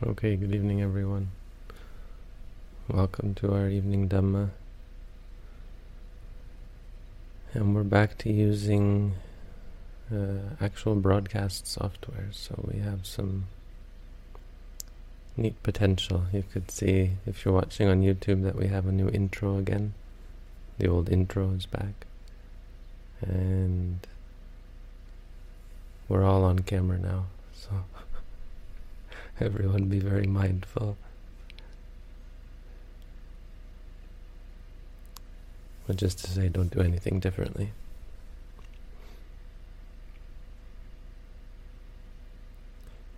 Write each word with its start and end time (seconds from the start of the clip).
Okay, 0.00 0.36
good 0.36 0.54
evening, 0.54 0.80
everyone. 0.80 1.32
Welcome 2.86 3.34
to 3.34 3.52
our 3.52 3.68
evening 3.68 4.08
Dhamma. 4.08 4.50
And 7.52 7.74
we're 7.74 7.82
back 7.82 8.16
to 8.18 8.32
using 8.32 9.16
uh, 10.14 10.54
actual 10.60 10.94
broadcast 10.94 11.66
software, 11.66 12.28
so 12.30 12.70
we 12.72 12.78
have 12.78 13.06
some 13.06 13.46
neat 15.36 15.60
potential. 15.64 16.26
You 16.32 16.44
could 16.52 16.70
see, 16.70 17.14
if 17.26 17.44
you're 17.44 17.54
watching 17.54 17.88
on 17.88 18.02
YouTube, 18.02 18.44
that 18.44 18.54
we 18.54 18.68
have 18.68 18.86
a 18.86 18.92
new 18.92 19.08
intro 19.08 19.56
again. 19.58 19.94
The 20.78 20.86
old 20.86 21.08
intro 21.08 21.50
is 21.50 21.66
back. 21.66 22.06
And 23.20 24.06
we're 26.08 26.22
all 26.22 26.44
on 26.44 26.60
camera 26.60 26.98
now, 26.98 27.24
so 27.52 27.70
everyone 29.40 29.84
be 29.84 30.00
very 30.00 30.26
mindful. 30.26 30.96
But 35.86 35.96
just 35.96 36.18
to 36.24 36.30
say, 36.30 36.48
don't 36.48 36.70
do 36.70 36.80
anything 36.80 37.20
differently. 37.20 37.70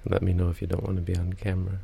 And 0.04 0.12
let 0.12 0.22
me 0.22 0.32
know 0.32 0.50
if 0.50 0.60
you 0.60 0.66
don't 0.66 0.84
want 0.84 0.96
to 0.96 1.02
be 1.02 1.16
on 1.16 1.32
camera. 1.32 1.78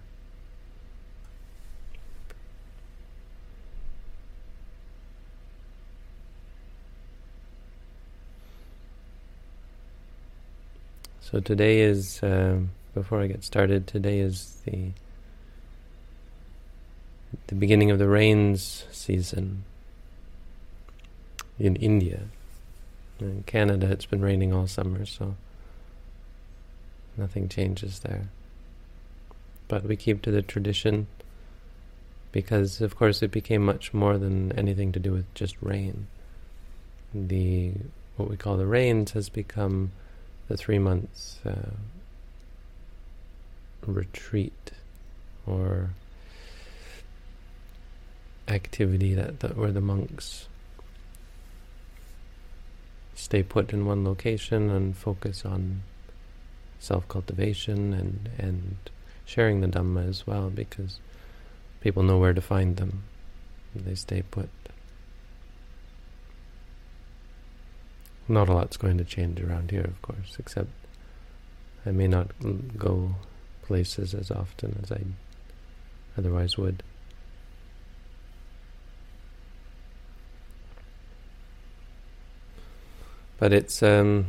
So 11.20 11.40
today 11.40 11.80
is, 11.80 12.20
um, 12.22 12.70
before 12.96 13.20
I 13.20 13.26
get 13.26 13.44
started, 13.44 13.86
today 13.86 14.18
is 14.20 14.56
the 14.64 14.92
the 17.48 17.54
beginning 17.54 17.90
of 17.90 17.98
the 17.98 18.08
rains 18.08 18.86
season 18.90 19.64
in 21.58 21.76
India. 21.76 22.22
In 23.20 23.44
Canada, 23.44 23.90
it's 23.90 24.06
been 24.06 24.22
raining 24.22 24.54
all 24.54 24.66
summer, 24.66 25.04
so 25.04 25.36
nothing 27.18 27.50
changes 27.50 27.98
there. 27.98 28.28
But 29.68 29.84
we 29.84 29.96
keep 29.96 30.22
to 30.22 30.30
the 30.30 30.40
tradition 30.40 31.06
because, 32.32 32.80
of 32.80 32.96
course, 32.96 33.22
it 33.22 33.30
became 33.30 33.62
much 33.62 33.92
more 33.92 34.16
than 34.16 34.52
anything 34.52 34.90
to 34.92 34.98
do 34.98 35.12
with 35.12 35.32
just 35.34 35.56
rain. 35.60 36.06
The 37.14 37.72
what 38.16 38.30
we 38.30 38.38
call 38.38 38.56
the 38.56 38.66
rains 38.66 39.10
has 39.10 39.28
become 39.28 39.92
the 40.48 40.56
three 40.56 40.78
months 40.78 41.40
uh, 41.44 41.72
retreat 43.86 44.72
or 45.46 45.90
activity 48.48 49.14
that, 49.14 49.40
that 49.40 49.56
where 49.56 49.72
the 49.72 49.80
monks 49.80 50.46
stay 53.14 53.42
put 53.42 53.72
in 53.72 53.86
one 53.86 54.04
location 54.04 54.70
and 54.70 54.96
focus 54.96 55.44
on 55.44 55.82
self-cultivation 56.78 57.92
and 57.92 58.28
and 58.38 58.76
sharing 59.24 59.60
the 59.60 59.66
Dhamma 59.66 60.08
as 60.08 60.26
well 60.26 60.50
because 60.50 61.00
people 61.80 62.02
know 62.02 62.18
where 62.18 62.32
to 62.32 62.40
find 62.40 62.76
them. 62.76 63.02
They 63.74 63.96
stay 63.96 64.22
put. 64.22 64.48
Not 68.28 68.48
a 68.48 68.54
lot's 68.54 68.76
going 68.76 68.98
to 68.98 69.04
change 69.04 69.40
around 69.40 69.70
here, 69.70 69.82
of 69.84 70.00
course, 70.02 70.36
except 70.38 70.68
I 71.84 71.90
may 71.90 72.08
not 72.08 72.30
go 72.76 73.16
places 73.66 74.14
as 74.14 74.30
often 74.30 74.78
as 74.82 74.92
I 74.92 75.02
otherwise 76.16 76.56
would. 76.56 76.82
But 83.38 83.52
it's 83.52 83.82
um, 83.82 84.28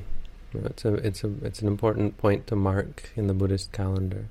it's 0.53 0.83
a 0.83 0.95
it's 0.95 1.23
a 1.23 1.31
it's 1.43 1.61
an 1.61 1.67
important 1.67 2.17
point 2.17 2.45
to 2.47 2.55
mark 2.55 3.11
in 3.15 3.27
the 3.27 3.33
Buddhist 3.33 3.71
calendar. 3.71 4.27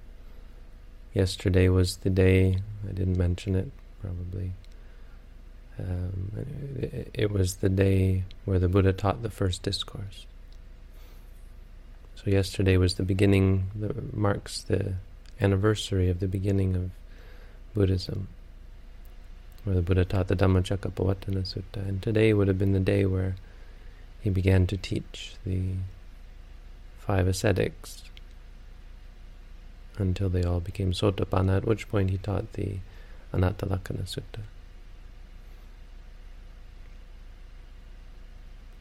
Yesterday 1.15 1.69
was 1.71 1.97
the 1.99 2.11
day 2.11 2.59
I 2.87 2.93
didn't 2.93 3.17
mention 3.17 3.55
it 3.55 3.71
probably 4.03 4.53
um, 5.79 6.33
it, 6.81 7.11
it, 7.13 7.31
was 7.31 7.57
the 7.57 7.69
day 7.69 8.25
where 8.45 8.59
the 8.59 8.69
Buddha 8.69 8.93
taught 8.93 9.23
the 9.23 9.31
first 9.31 9.63
discourse. 9.63 10.27
So 12.17 12.31
yesterday 12.31 12.77
was 12.77 12.95
the 12.95 13.03
beginning, 13.03 13.71
that 13.77 14.17
marks 14.17 14.63
the 14.63 14.95
anniversary 15.41 16.09
of 16.09 16.19
the 16.19 16.27
beginning 16.27 16.75
of 16.75 16.91
Buddhism, 17.75 18.29
where 19.65 19.77
the 19.77 19.83
Buddha 19.83 20.05
taught 20.05 20.29
the 20.29 20.35
Dhammacakkappavattana 20.35 21.45
Sutta. 21.45 21.87
And 21.87 22.03
today 22.03 22.33
would 22.33 22.49
have 22.49 22.59
been 22.59 22.73
the 22.73 22.81
day 22.81 23.05
where 23.05 23.37
he 24.21 24.31
began 24.31 24.67
to 24.69 24.77
teach 24.79 25.35
the 25.45 25.75
five 26.99 27.29
ascetics 27.29 28.05
until 29.99 30.29
they 30.31 30.43
all 30.43 30.61
became 30.61 30.93
Sotapanna, 30.93 31.59
at 31.59 31.65
which 31.65 31.89
point 31.89 32.11
he 32.11 32.19
taught 32.19 32.55
the 32.55 32.79
Anattalakkhana 33.33 34.05
Sutta. 34.05 34.41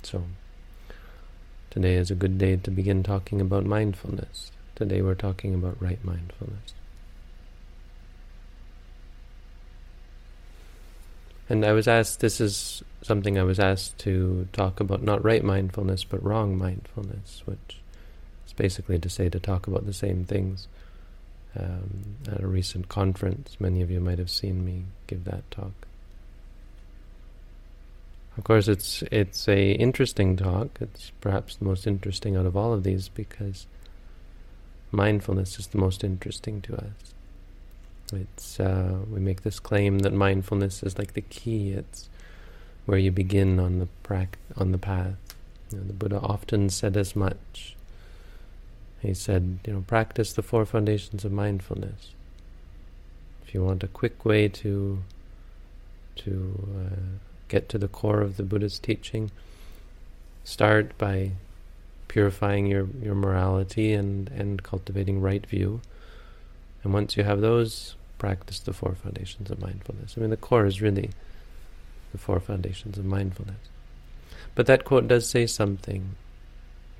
So, 0.03 0.23
today 1.75 1.95
is 1.95 2.09
a 2.09 2.15
good 2.15 2.37
day 2.37 2.55
to 2.55 2.71
begin 2.71 3.03
talking 3.03 3.41
about 3.41 3.65
mindfulness. 3.65 4.49
Today 4.75 5.01
we're 5.01 5.13
talking 5.13 5.53
about 5.53 5.75
right 5.81 6.03
mindfulness. 6.05 6.73
And 11.49 11.65
I 11.65 11.73
was 11.73 11.85
asked, 11.85 12.21
this 12.21 12.39
is 12.39 12.81
something 13.01 13.37
I 13.37 13.43
was 13.43 13.59
asked 13.59 13.97
to 13.99 14.47
talk 14.53 14.79
about, 14.79 15.03
not 15.03 15.23
right 15.25 15.43
mindfulness, 15.43 16.05
but 16.05 16.23
wrong 16.23 16.57
mindfulness, 16.57 17.41
which 17.43 17.81
is 18.47 18.53
basically 18.53 18.97
to 18.97 19.09
say 19.09 19.27
to 19.27 19.39
talk 19.39 19.67
about 19.67 19.85
the 19.85 19.93
same 19.93 20.23
things. 20.23 20.69
Um, 21.59 22.15
at 22.31 22.41
a 22.41 22.47
recent 22.47 22.87
conference, 22.87 23.57
many 23.59 23.81
of 23.81 23.91
you 23.91 23.99
might 23.99 24.19
have 24.19 24.29
seen 24.29 24.63
me 24.65 24.85
give 25.07 25.25
that 25.25 25.49
talk. 25.51 25.73
Of 28.37 28.43
course, 28.43 28.67
it's 28.67 29.01
it's 29.11 29.47
a 29.47 29.71
interesting 29.71 30.35
talk. 30.35 30.77
It's 30.81 31.11
perhaps 31.21 31.55
the 31.55 31.65
most 31.65 31.87
interesting 31.87 32.35
out 32.35 32.45
of 32.45 32.57
all 32.57 32.73
of 32.73 32.83
these 32.83 33.07
because 33.07 33.65
mindfulness 34.91 35.57
is 35.57 35.67
the 35.67 35.77
most 35.77 36.03
interesting 36.03 36.61
to 36.61 36.75
us. 36.75 37.13
It's 38.13 38.59
uh, 38.59 38.99
we 39.09 39.19
make 39.19 39.43
this 39.43 39.59
claim 39.59 39.99
that 39.99 40.13
mindfulness 40.13 40.83
is 40.83 40.97
like 40.97 41.13
the 41.13 41.21
key. 41.21 41.71
It's 41.71 42.09
where 42.85 42.99
you 42.99 43.11
begin 43.11 43.59
on 43.59 43.79
the 43.79 43.87
prac- 44.03 44.37
on 44.57 44.71
the 44.71 44.77
path. 44.77 45.15
You 45.71 45.79
know, 45.79 45.85
the 45.85 45.93
Buddha 45.93 46.19
often 46.19 46.69
said 46.69 46.97
as 46.97 47.15
much. 47.15 47.75
He 49.01 49.13
said, 49.13 49.59
you 49.65 49.73
know, 49.73 49.83
practice 49.87 50.33
the 50.33 50.43
four 50.43 50.65
foundations 50.65 51.25
of 51.25 51.31
mindfulness. 51.31 52.11
If 53.45 53.53
you 53.53 53.63
want 53.63 53.83
a 53.83 53.87
quick 53.87 54.25
way 54.25 54.49
to 54.49 55.03
to 56.17 56.67
uh, 56.79 57.34
get 57.47 57.69
to 57.69 57.77
the 57.77 57.87
core 57.87 58.21
of 58.21 58.37
the 58.37 58.43
Buddha's 58.43 58.79
teaching. 58.79 59.31
Start 60.43 60.97
by 60.97 61.31
purifying 62.07 62.67
your, 62.67 62.87
your 63.01 63.15
morality 63.15 63.93
and, 63.93 64.29
and 64.29 64.63
cultivating 64.63 65.21
right 65.21 65.45
view. 65.45 65.81
And 66.83 66.93
once 66.93 67.17
you 67.17 67.23
have 67.23 67.41
those, 67.41 67.95
practice 68.17 68.59
the 68.59 68.73
four 68.73 68.95
foundations 68.95 69.51
of 69.51 69.61
mindfulness. 69.61 70.15
I 70.17 70.21
mean, 70.21 70.29
the 70.29 70.37
core 70.37 70.65
is 70.65 70.81
really 70.81 71.09
the 72.11 72.17
four 72.17 72.39
foundations 72.39 72.97
of 72.97 73.05
mindfulness. 73.05 73.57
But 74.53 74.67
that 74.67 74.85
quote 74.85 75.07
does 75.07 75.27
say 75.27 75.47
something 75.47 76.15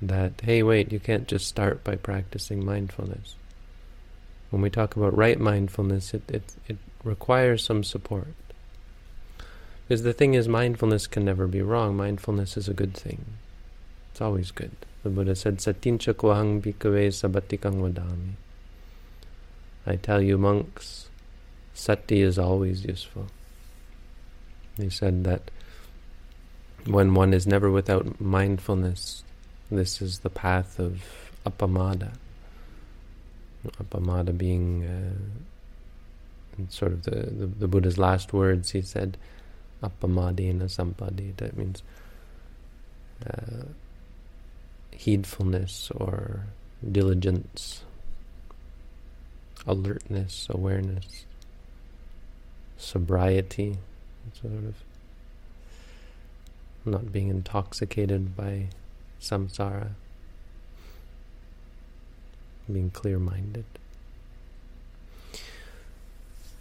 that, 0.02 0.42
hey, 0.42 0.62
wait, 0.62 0.92
you 0.92 1.00
can't 1.00 1.26
just 1.26 1.46
start 1.46 1.82
by 1.82 1.96
practicing 1.96 2.64
mindfulness. 2.64 3.34
When 4.50 4.60
we 4.60 4.70
talk 4.70 4.96
about 4.96 5.16
right 5.16 5.40
mindfulness, 5.40 6.12
it, 6.12 6.22
it, 6.28 6.52
it 6.68 6.76
requires 7.02 7.64
some 7.64 7.82
support. 7.82 8.34
Because 9.86 10.02
the 10.02 10.12
thing 10.12 10.34
is, 10.34 10.48
mindfulness 10.48 11.06
can 11.06 11.24
never 11.24 11.46
be 11.46 11.62
wrong. 11.62 11.96
Mindfulness 11.96 12.56
is 12.56 12.68
a 12.68 12.74
good 12.74 12.94
thing. 12.94 13.24
It's 14.10 14.20
always 14.20 14.50
good. 14.50 14.72
The 15.04 15.10
Buddha 15.10 15.36
said, 15.36 15.58
Satincha 15.58 16.14
kwahang 16.14 16.60
bhikkhave 16.60 17.08
sabatikang 17.12 17.76
vadami. 17.76 18.32
I 19.86 19.94
tell 19.94 20.20
you, 20.20 20.36
monks, 20.36 21.08
sati 21.72 22.20
is 22.20 22.36
always 22.38 22.84
useful. 22.84 23.26
He 24.76 24.90
said 24.90 25.22
that 25.22 25.52
when 26.86 27.14
one 27.14 27.32
is 27.32 27.46
never 27.46 27.70
without 27.70 28.20
mindfulness, 28.20 29.22
this 29.70 30.02
is 30.02 30.20
the 30.20 30.30
path 30.30 30.80
of 30.80 31.02
appamada. 31.46 32.14
Appamada 33.80 34.36
being 34.36 34.84
uh, 34.84 36.64
sort 36.68 36.92
of 36.92 37.04
the, 37.04 37.10
the, 37.10 37.46
the 37.46 37.68
Buddha's 37.68 37.98
last 37.98 38.32
words, 38.32 38.72
he 38.72 38.82
said, 38.82 39.16
appamadena 39.82 40.68
sampadi. 40.68 41.36
That 41.36 41.56
means 41.56 41.82
uh, 43.26 43.64
heedfulness 44.92 45.90
or 45.94 46.46
diligence. 46.80 47.82
alertness, 49.66 50.46
awareness, 50.50 51.24
sobriety, 52.78 53.78
sort 54.40 54.52
of 54.52 54.74
not 56.84 57.12
being 57.12 57.28
intoxicated 57.28 58.36
by 58.36 58.68
samsara, 59.20 59.90
being 62.72 62.90
clear-minded. 62.90 63.64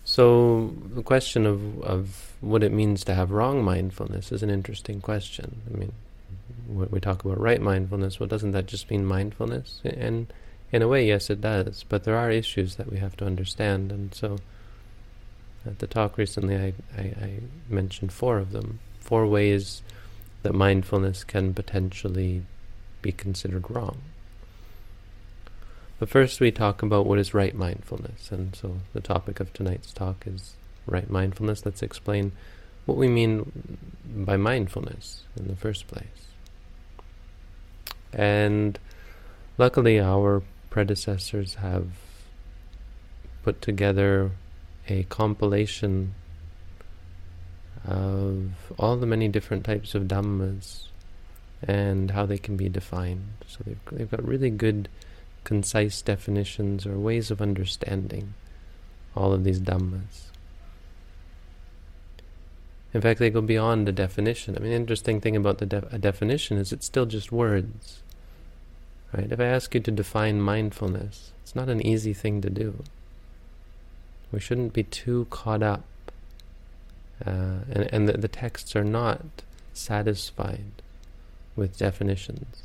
So 0.03 0.73
the 0.93 1.03
question 1.03 1.45
of, 1.45 1.81
of 1.83 2.33
what 2.45 2.63
it 2.63 2.71
means 2.71 3.03
to 3.03 3.15
have 3.15 3.31
wrong 3.31 3.63
mindfulness 3.63 4.31
is 4.31 4.43
an 4.43 4.49
interesting 4.49 5.01
question. 5.01 5.61
I 5.73 5.77
mean, 5.77 5.91
we 6.67 6.99
talk 6.99 7.25
about 7.25 7.39
right 7.39 7.61
mindfulness, 7.61 8.19
well, 8.19 8.27
doesn't 8.27 8.51
that 8.51 8.67
just 8.67 8.89
mean 8.89 9.05
mindfulness? 9.05 9.81
And 9.83 10.27
in 10.71 10.81
a 10.81 10.87
way, 10.87 11.07
yes, 11.07 11.29
it 11.29 11.41
does. 11.41 11.83
But 11.87 12.03
there 12.03 12.17
are 12.17 12.29
issues 12.29 12.75
that 12.75 12.91
we 12.91 12.97
have 12.97 13.17
to 13.17 13.25
understand, 13.25 13.91
and 13.91 14.13
so 14.13 14.37
at 15.65 15.79
the 15.79 15.87
talk 15.87 16.17
recently, 16.17 16.55
I, 16.55 16.73
I, 16.95 17.01
I 17.01 17.39
mentioned 17.67 18.13
four 18.13 18.37
of 18.37 18.51
them, 18.51 18.79
four 18.99 19.25
ways 19.25 19.81
that 20.43 20.53
mindfulness 20.53 21.23
can 21.23 21.53
potentially 21.53 22.43
be 23.01 23.11
considered 23.11 23.69
wrong. 23.69 23.97
But 25.97 26.09
first, 26.09 26.39
we 26.39 26.51
talk 26.51 26.83
about 26.83 27.05
what 27.05 27.19
is 27.19 27.33
right 27.33 27.55
mindfulness, 27.55 28.31
and 28.31 28.55
so 28.55 28.81
the 28.93 29.01
topic 29.01 29.39
of 29.39 29.53
tonight's 29.53 29.93
talk 29.93 30.25
is 30.27 30.53
right 30.85 31.09
mindfulness. 31.09 31.65
Let's 31.65 31.81
explain 31.81 32.31
what 32.85 32.97
we 32.97 33.07
mean 33.07 33.77
by 34.05 34.37
mindfulness 34.37 35.23
in 35.35 35.47
the 35.47 35.55
first 35.55 35.87
place. 35.87 36.05
And 38.13 38.79
luckily, 39.57 39.99
our 39.99 40.43
predecessors 40.69 41.55
have 41.55 41.87
put 43.43 43.61
together 43.61 44.31
a 44.87 45.03
compilation 45.03 46.13
of 47.85 48.51
all 48.79 48.97
the 48.97 49.05
many 49.05 49.27
different 49.27 49.63
types 49.63 49.93
of 49.93 50.03
dhammas 50.03 50.85
and 51.61 52.11
how 52.11 52.25
they 52.25 52.37
can 52.37 52.57
be 52.57 52.69
defined. 52.69 53.27
So 53.47 53.59
they've, 53.65 53.79
they've 53.91 54.09
got 54.09 54.27
really 54.27 54.49
good, 54.49 54.89
concise 55.43 56.01
definitions 56.01 56.85
or 56.85 56.97
ways 56.97 57.31
of 57.31 57.41
understanding 57.41 58.33
all 59.15 59.33
of 59.33 59.43
these 59.43 59.59
dhammas. 59.59 60.31
In 62.95 63.01
fact, 63.01 63.19
they 63.19 63.29
go 63.29 63.41
beyond 63.41 63.85
the 63.85 63.91
definition. 63.91 64.55
I 64.55 64.61
mean, 64.61 64.69
the 64.69 64.77
interesting 64.77 65.19
thing 65.19 65.35
about 65.35 65.57
the 65.57 65.65
de- 65.65 65.87
a 65.91 65.97
definition 65.97 66.57
is 66.57 66.71
it's 66.71 66.85
still 66.85 67.05
just 67.05 67.29
words. 67.29 67.99
Right? 69.11 69.29
If 69.29 69.37
I 69.37 69.47
ask 69.47 69.75
you 69.75 69.81
to 69.81 69.91
define 69.91 70.39
mindfulness, 70.39 71.33
it's 71.43 71.57
not 71.57 71.67
an 71.67 71.85
easy 71.85 72.13
thing 72.13 72.39
to 72.39 72.49
do. 72.49 72.83
We 74.31 74.39
shouldn't 74.39 74.71
be 74.71 74.83
too 74.83 75.27
caught 75.29 75.61
up. 75.61 75.83
Uh, 77.25 77.67
and 77.69 77.89
and 77.91 78.07
the, 78.07 78.13
the 78.13 78.29
texts 78.29 78.77
are 78.77 78.85
not 78.85 79.25
satisfied 79.73 80.81
with 81.57 81.77
definitions. 81.77 82.63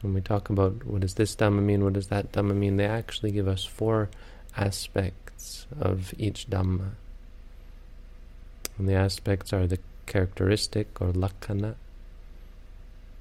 When 0.00 0.14
we 0.14 0.20
talk 0.20 0.50
about 0.50 0.84
what 0.84 1.02
does 1.02 1.14
this 1.14 1.36
Dhamma 1.36 1.62
mean, 1.62 1.84
what 1.84 1.92
does 1.92 2.08
that 2.08 2.32
Dhamma 2.32 2.56
mean, 2.56 2.76
they 2.76 2.86
actually 2.86 3.30
give 3.30 3.46
us 3.46 3.64
four 3.64 4.10
aspects 4.56 5.66
of 5.80 6.12
each 6.18 6.50
Dhamma. 6.50 6.94
And 8.78 8.88
the 8.88 8.94
aspects 8.94 9.52
are 9.52 9.66
the 9.66 9.78
characteristic 10.06 11.00
or 11.00 11.12
lakkhana, 11.12 11.74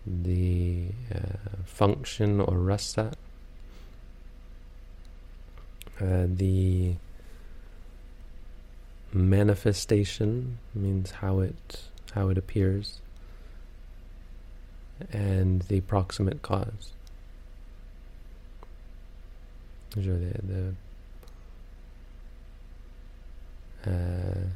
the 0.05 0.85
uh, 1.13 1.63
function 1.65 2.39
or 2.39 2.57
rasa, 2.57 3.11
uh, 5.99 6.25
the 6.27 6.95
manifestation 9.13 10.57
means 10.73 11.11
how 11.11 11.39
it 11.39 11.83
how 12.13 12.29
it 12.29 12.37
appears, 12.37 12.99
and 15.11 15.61
the 15.63 15.81
proximate 15.81 16.41
cause. 16.41 16.93
The, 19.91 20.01
the 20.03 20.73
uh, 23.85 24.47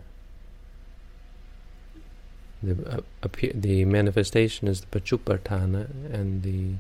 the 2.66 2.98
uh, 2.98 3.28
the 3.54 3.86
manifestation 3.86 4.68
is 4.68 4.82
the 4.82 5.00
paccupatthana, 5.00 6.14
and 6.14 6.44
the 6.44 6.76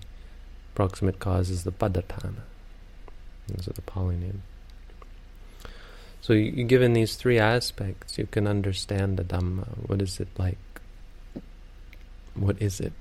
proximate 0.74 1.20
cause 1.20 1.50
is 1.50 1.64
the 1.64 1.72
padatthana. 1.72 2.44
Those 3.48 3.68
are 3.68 3.74
the 3.74 3.82
Pali 3.82 4.16
names. 4.16 4.42
So, 6.22 6.34
you, 6.34 6.64
given 6.64 6.94
these 6.94 7.16
three 7.16 7.38
aspects, 7.38 8.18
you 8.18 8.26
can 8.26 8.48
understand 8.48 9.18
the 9.18 9.24
Dhamma. 9.24 9.68
What 9.88 10.02
is 10.02 10.20
it 10.20 10.28
like? 10.38 10.58
What 12.34 12.60
is 12.60 12.80
it? 12.80 12.94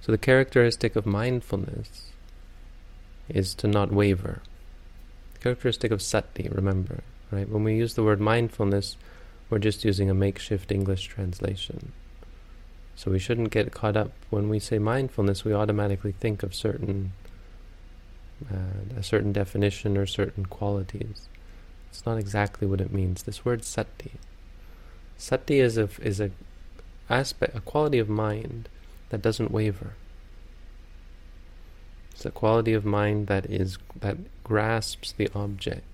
So, 0.00 0.10
the 0.10 0.18
characteristic 0.18 0.96
of 0.96 1.04
mindfulness 1.04 2.12
is 3.28 3.54
to 3.56 3.68
not 3.68 3.92
waver. 3.92 4.40
The 5.34 5.40
characteristic 5.40 5.90
of 5.90 6.00
sati, 6.00 6.48
remember, 6.50 7.02
right? 7.30 7.48
When 7.48 7.62
we 7.62 7.76
use 7.76 7.94
the 7.94 8.02
word 8.02 8.20
mindfulness, 8.20 8.96
we're 9.52 9.58
just 9.58 9.84
using 9.84 10.08
a 10.08 10.14
makeshift 10.14 10.72
English 10.72 11.08
translation. 11.08 11.92
So 12.96 13.10
we 13.10 13.18
shouldn't 13.18 13.50
get 13.50 13.70
caught 13.70 13.98
up 13.98 14.12
when 14.30 14.48
we 14.48 14.58
say 14.58 14.78
mindfulness, 14.78 15.44
we 15.44 15.52
automatically 15.52 16.12
think 16.12 16.42
of 16.42 16.54
certain 16.54 17.12
uh, 18.50 18.96
a 18.98 19.02
certain 19.02 19.30
definition 19.30 19.98
or 19.98 20.06
certain 20.06 20.46
qualities. 20.46 21.28
It's 21.90 22.06
not 22.06 22.16
exactly 22.16 22.66
what 22.66 22.80
it 22.80 22.94
means. 22.94 23.24
This 23.24 23.44
word 23.44 23.62
sati. 23.62 24.12
Sati 25.18 25.60
is 25.60 25.76
a 25.76 25.90
is 26.00 26.18
a 26.18 26.30
aspect, 27.10 27.54
a 27.54 27.60
quality 27.60 27.98
of 27.98 28.08
mind 28.08 28.70
that 29.10 29.20
doesn't 29.20 29.50
waver. 29.50 29.92
It's 32.12 32.24
a 32.24 32.30
quality 32.30 32.72
of 32.72 32.86
mind 32.86 33.26
that 33.26 33.44
is 33.44 33.76
that 34.00 34.16
grasps 34.44 35.12
the 35.12 35.28
object 35.34 35.84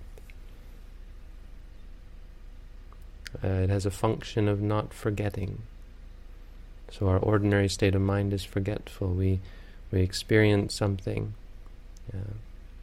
Uh, 3.42 3.48
it 3.48 3.70
has 3.70 3.86
a 3.86 3.90
function 3.90 4.48
of 4.48 4.60
not 4.60 4.92
forgetting. 4.92 5.62
So 6.90 7.08
our 7.08 7.18
ordinary 7.18 7.68
state 7.68 7.94
of 7.94 8.02
mind 8.02 8.32
is 8.32 8.44
forgetful. 8.44 9.08
We 9.08 9.40
we 9.90 10.00
experience 10.00 10.74
something, 10.74 11.34
uh, 12.12 12.34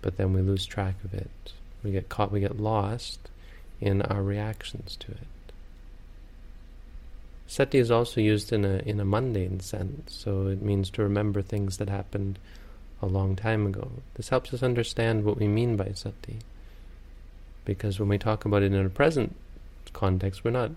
but 0.02 0.18
then 0.18 0.34
we 0.34 0.42
lose 0.42 0.66
track 0.66 0.96
of 1.04 1.14
it. 1.14 1.54
We 1.84 1.92
get 1.92 2.10
caught. 2.10 2.32
We 2.32 2.40
get 2.40 2.60
lost 2.60 3.20
in 3.82 4.02
our 4.04 4.24
reactions 4.24 4.96
to 5.02 5.12
it. 5.12 5.28
Sati 7.48 7.78
is 7.78 7.92
also 7.92 8.22
used 8.22 8.54
in 8.54 8.64
a 8.66 8.78
in 8.86 9.00
a 9.00 9.06
mundane 9.06 9.60
sense, 9.60 10.14
so 10.14 10.48
it 10.48 10.62
means 10.62 10.90
to 10.92 11.04
remember 11.04 11.42
things 11.42 11.78
that 11.78 11.90
happened 11.90 12.40
a 13.02 13.06
long 13.08 13.36
time 13.36 13.68
ago. 13.68 13.92
This 14.16 14.30
helps 14.30 14.54
us 14.54 14.64
understand 14.64 15.26
what 15.26 15.38
we 15.38 15.48
mean 15.48 15.76
by 15.76 15.92
sati, 15.94 16.38
because 17.66 18.00
when 18.00 18.10
we 18.10 18.18
talk 18.18 18.46
about 18.46 18.64
it 18.64 18.74
in 18.74 18.86
a 18.86 18.90
present 18.90 19.36
context, 19.94 20.44
we're 20.44 20.52
not 20.52 20.72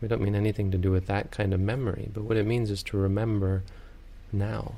we 0.00 0.08
don't 0.08 0.20
mean 0.20 0.34
anything 0.34 0.70
to 0.70 0.76
do 0.76 0.90
with 0.90 1.06
that 1.06 1.30
kind 1.30 1.54
of 1.54 1.60
memory, 1.60 2.10
but 2.12 2.24
what 2.24 2.36
it 2.36 2.44
means 2.44 2.70
is 2.70 2.82
to 2.82 2.98
remember 2.98 3.62
now. 4.32 4.74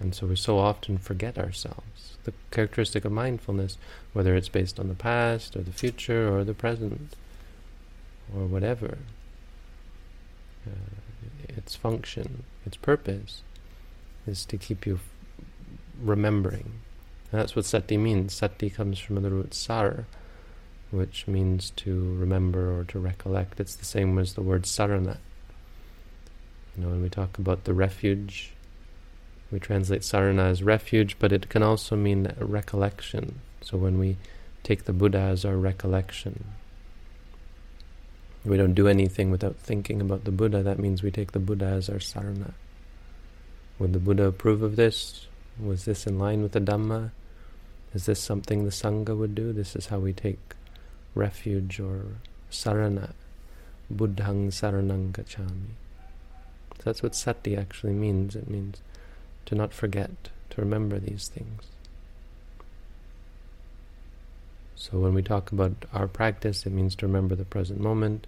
And 0.00 0.14
so 0.14 0.26
we 0.26 0.36
so 0.36 0.58
often 0.58 0.96
forget 0.96 1.36
ourselves. 1.36 2.16
The 2.24 2.32
characteristic 2.50 3.04
of 3.04 3.12
mindfulness, 3.12 3.76
whether 4.12 4.34
it's 4.34 4.48
based 4.48 4.80
on 4.80 4.88
the 4.88 4.94
past 4.94 5.56
or 5.56 5.62
the 5.62 5.72
future 5.72 6.34
or 6.34 6.44
the 6.44 6.54
present 6.54 7.14
or 8.34 8.46
whatever, 8.46 8.98
uh, 10.66 10.70
its 11.48 11.74
function, 11.76 12.44
its 12.64 12.76
purpose 12.76 13.42
is 14.26 14.44
to 14.46 14.56
keep 14.56 14.86
you 14.86 15.00
remembering. 16.02 16.72
And 17.30 17.40
that's 17.40 17.56
what 17.56 17.64
sati 17.64 17.96
means. 17.96 18.34
Sati 18.34 18.70
comes 18.70 18.98
from 18.98 19.20
the 19.22 19.30
root 19.30 19.54
sar, 19.54 20.06
which 20.90 21.26
means 21.26 21.70
to 21.76 22.14
remember 22.16 22.78
or 22.78 22.84
to 22.84 22.98
recollect. 22.98 23.60
It's 23.60 23.74
the 23.74 23.84
same 23.84 24.18
as 24.18 24.34
the 24.34 24.42
word 24.42 24.62
sarana. 24.62 25.18
You 26.76 26.84
know, 26.84 26.90
when 26.90 27.02
we 27.02 27.08
talk 27.08 27.38
about 27.38 27.64
the 27.64 27.74
refuge, 27.74 28.52
we 29.50 29.58
translate 29.58 30.02
sarana 30.02 30.50
as 30.50 30.62
refuge, 30.62 31.18
but 31.18 31.32
it 31.32 31.48
can 31.48 31.62
also 31.62 31.96
mean 31.96 32.32
recollection. 32.38 33.40
So 33.62 33.76
when 33.76 33.98
we 33.98 34.16
take 34.62 34.84
the 34.84 34.92
Buddha 34.92 35.18
as 35.18 35.44
our 35.44 35.56
recollection, 35.56 36.44
we 38.44 38.56
don't 38.56 38.74
do 38.74 38.86
anything 38.86 39.30
without 39.30 39.56
thinking 39.56 40.00
about 40.00 40.24
the 40.24 40.30
Buddha, 40.30 40.62
that 40.62 40.78
means 40.78 41.02
we 41.02 41.10
take 41.10 41.32
the 41.32 41.38
Buddha 41.38 41.66
as 41.66 41.88
our 41.88 41.96
sarana. 41.96 42.52
Would 43.78 43.92
the 43.92 43.98
Buddha 43.98 44.24
approve 44.24 44.62
of 44.62 44.76
this? 44.76 45.26
Was 45.58 45.84
this 45.84 46.06
in 46.06 46.18
line 46.18 46.42
with 46.42 46.52
the 46.52 46.60
Dhamma? 46.60 47.10
Is 47.92 48.06
this 48.06 48.20
something 48.20 48.64
the 48.64 48.70
Sangha 48.70 49.16
would 49.16 49.34
do? 49.34 49.52
This 49.52 49.74
is 49.74 49.86
how 49.86 49.98
we 49.98 50.12
take 50.12 50.38
refuge 51.16 51.80
or 51.80 52.04
sarana, 52.50 53.12
buddhang 53.92 54.48
saranang 54.48 55.10
gacchami. 55.10 55.74
So 56.76 56.82
that's 56.84 57.02
what 57.02 57.14
sati 57.14 57.56
actually 57.56 57.94
means. 57.94 58.36
It 58.36 58.48
means 58.48 58.80
to 59.46 59.54
not 59.54 59.72
forget, 59.72 60.10
to 60.50 60.60
remember 60.60 60.98
these 60.98 61.28
things. 61.28 61.62
So 64.76 64.98
when 64.98 65.14
we 65.14 65.22
talk 65.22 65.50
about 65.50 65.72
our 65.92 66.06
practice, 66.06 66.66
it 66.66 66.70
means 66.70 66.94
to 66.96 67.06
remember 67.06 67.34
the 67.34 67.44
present 67.44 67.80
moment, 67.80 68.26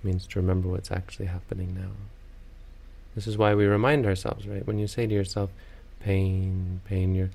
it 0.00 0.06
means 0.06 0.26
to 0.28 0.38
remember 0.38 0.68
what's 0.68 0.92
actually 0.92 1.26
happening 1.26 1.74
now. 1.74 1.92
This 3.14 3.26
is 3.26 3.38
why 3.38 3.54
we 3.54 3.64
remind 3.64 4.06
ourselves, 4.06 4.46
right? 4.46 4.64
When 4.66 4.78
you 4.78 4.86
say 4.86 5.06
to 5.06 5.14
yourself, 5.14 5.50
pain, 6.00 6.80
pain, 6.84 7.14
you're, 7.14 7.30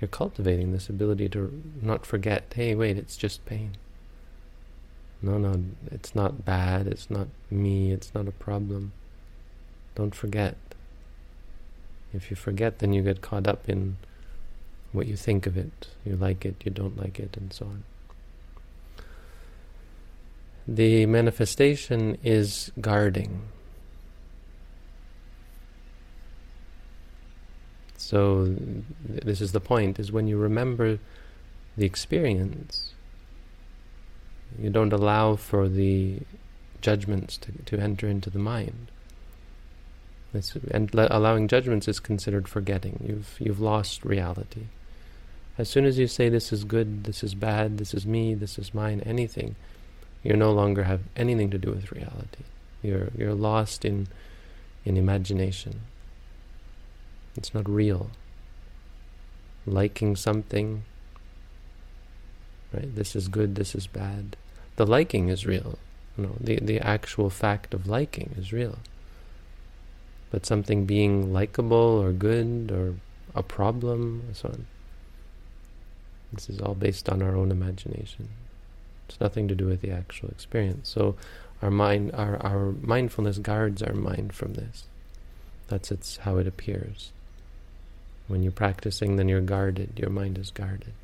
you're 0.00 0.08
cultivating 0.08 0.72
this 0.72 0.88
ability 0.88 1.28
to 1.30 1.62
not 1.82 2.06
forget, 2.06 2.44
hey, 2.54 2.74
wait, 2.74 2.96
it's 2.96 3.16
just 3.16 3.44
pain. 3.44 3.72
No, 5.22 5.38
no, 5.38 5.64
it's 5.90 6.14
not 6.14 6.44
bad, 6.44 6.86
it's 6.86 7.10
not 7.10 7.28
me, 7.50 7.92
it's 7.92 8.14
not 8.14 8.28
a 8.28 8.32
problem. 8.32 8.92
Don't 9.94 10.14
forget. 10.14 10.56
If 12.12 12.30
you 12.30 12.36
forget, 12.36 12.78
then 12.78 12.92
you 12.92 13.02
get 13.02 13.22
caught 13.22 13.46
up 13.46 13.68
in 13.68 13.96
what 14.92 15.06
you 15.06 15.16
think 15.16 15.46
of 15.46 15.56
it. 15.56 15.88
You 16.04 16.16
like 16.16 16.44
it, 16.44 16.56
you 16.64 16.70
don't 16.70 16.96
like 16.96 17.18
it, 17.18 17.36
and 17.36 17.52
so 17.52 17.66
on. 17.66 17.84
The 20.68 21.06
manifestation 21.06 22.18
is 22.24 22.72
guarding. 22.80 23.42
So 27.96 28.44
th 28.46 29.22
this 29.24 29.40
is 29.40 29.52
the 29.52 29.60
point, 29.60 29.98
is 29.98 30.12
when 30.12 30.26
you 30.28 30.36
remember 30.36 30.98
the 31.76 31.86
experience, 31.86 32.92
you 34.60 34.70
don't 34.70 34.92
allow 34.92 35.36
for 35.36 35.68
the 35.68 36.20
judgments 36.80 37.36
to, 37.38 37.52
to 37.64 37.78
enter 37.78 38.08
into 38.08 38.30
the 38.30 38.38
mind. 38.38 38.88
and 40.70 40.94
allowing 40.94 41.48
judgments 41.48 41.88
is 41.88 42.00
considered 42.00 42.48
forgetting. 42.48 43.02
You've 43.06 43.36
you've 43.38 43.60
lost 43.60 44.04
reality. 44.04 44.66
As 45.58 45.68
soon 45.68 45.86
as 45.86 45.98
you 45.98 46.06
say 46.06 46.28
this 46.28 46.52
is 46.52 46.64
good, 46.64 47.04
this 47.04 47.24
is 47.24 47.34
bad, 47.34 47.78
this 47.78 47.94
is 47.94 48.04
me, 48.06 48.34
this 48.34 48.58
is 48.58 48.74
mine, 48.74 49.00
anything, 49.00 49.56
you 50.22 50.36
no 50.36 50.52
longer 50.52 50.84
have 50.84 51.00
anything 51.16 51.50
to 51.50 51.58
do 51.58 51.70
with 51.70 51.92
reality. 51.92 52.44
You're 52.82 53.08
you're 53.16 53.34
lost 53.34 53.84
in 53.84 54.08
in 54.84 54.96
imagination. 54.96 55.80
It's 57.36 57.54
not 57.54 57.68
real. 57.68 58.10
Liking 59.66 60.16
something, 60.16 60.84
right? 62.72 62.94
This 62.94 63.16
is 63.16 63.28
good, 63.28 63.56
this 63.56 63.74
is 63.74 63.86
bad. 63.86 64.36
The 64.76 64.86
liking 64.86 65.28
is 65.28 65.46
real. 65.46 65.78
No, 66.16 66.36
the 66.40 66.56
the 66.60 66.80
actual 66.80 67.30
fact 67.30 67.74
of 67.74 67.86
liking 67.86 68.34
is 68.38 68.52
real. 68.52 68.78
But 70.30 70.46
something 70.46 70.86
being 70.86 71.32
likable 71.32 71.76
or 71.76 72.12
good 72.12 72.70
or 72.72 72.94
a 73.34 73.42
problem, 73.42 74.22
so 74.32 74.48
on, 74.48 74.66
this 76.32 76.48
is 76.48 76.60
all 76.60 76.74
based 76.74 77.08
on 77.08 77.22
our 77.22 77.36
own 77.36 77.50
imagination. 77.50 78.28
It's 79.08 79.20
nothing 79.20 79.46
to 79.48 79.54
do 79.54 79.66
with 79.66 79.82
the 79.82 79.92
actual 79.92 80.30
experience. 80.30 80.88
So 80.88 81.16
our 81.62 81.70
mind, 81.70 82.12
our, 82.12 82.36
our 82.44 82.72
mindfulness 82.82 83.38
guards 83.38 83.82
our 83.82 83.94
mind 83.94 84.34
from 84.34 84.54
this. 84.54 84.84
That's 85.68 85.90
its 85.90 86.18
how 86.18 86.38
it 86.38 86.46
appears. 86.46 87.12
When 88.28 88.42
you're 88.42 88.52
practicing, 88.52 89.16
then 89.16 89.28
you're 89.28 89.40
guarded. 89.40 89.98
Your 89.98 90.10
mind 90.10 90.38
is 90.38 90.50
guarded. 90.50 90.94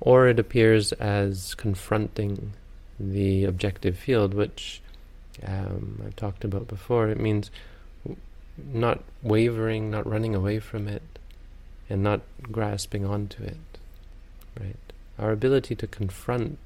Or 0.00 0.28
it 0.28 0.38
appears 0.38 0.92
as 0.92 1.54
confronting 1.54 2.52
the 3.00 3.44
objective 3.44 3.98
field, 3.98 4.34
which 4.34 4.80
um, 5.46 6.02
I've 6.04 6.16
talked 6.16 6.44
about 6.44 6.68
before. 6.68 7.08
It 7.08 7.20
means 7.20 7.50
not 8.72 9.02
wavering, 9.22 9.90
not 9.90 10.06
running 10.06 10.34
away 10.34 10.58
from 10.58 10.88
it, 10.88 11.02
and 11.90 12.02
not 12.02 12.22
grasping 12.50 13.04
onto 13.04 13.42
it 13.42 13.56
right? 14.58 14.76
Our 15.18 15.32
ability 15.32 15.74
to 15.76 15.86
confront 15.86 16.58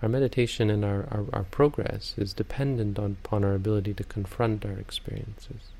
our 0.00 0.08
meditation 0.08 0.70
and 0.70 0.84
our, 0.84 1.06
our, 1.10 1.24
our 1.32 1.44
progress 1.44 2.14
is 2.16 2.32
dependent 2.32 2.98
on, 2.98 3.16
upon 3.24 3.44
our 3.44 3.54
ability 3.54 3.94
to 3.94 4.04
confront 4.04 4.64
our 4.64 4.78
experiences 4.78 5.70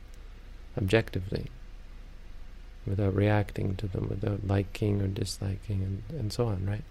objectively, 0.78 1.46
without 2.86 3.14
reacting 3.14 3.76
to 3.76 3.86
them, 3.86 4.08
without 4.08 4.46
liking 4.46 5.00
or 5.00 5.06
disliking, 5.06 5.82
and, 5.82 6.02
and 6.18 6.32
so 6.32 6.46
on, 6.46 6.66
right? 6.66 6.84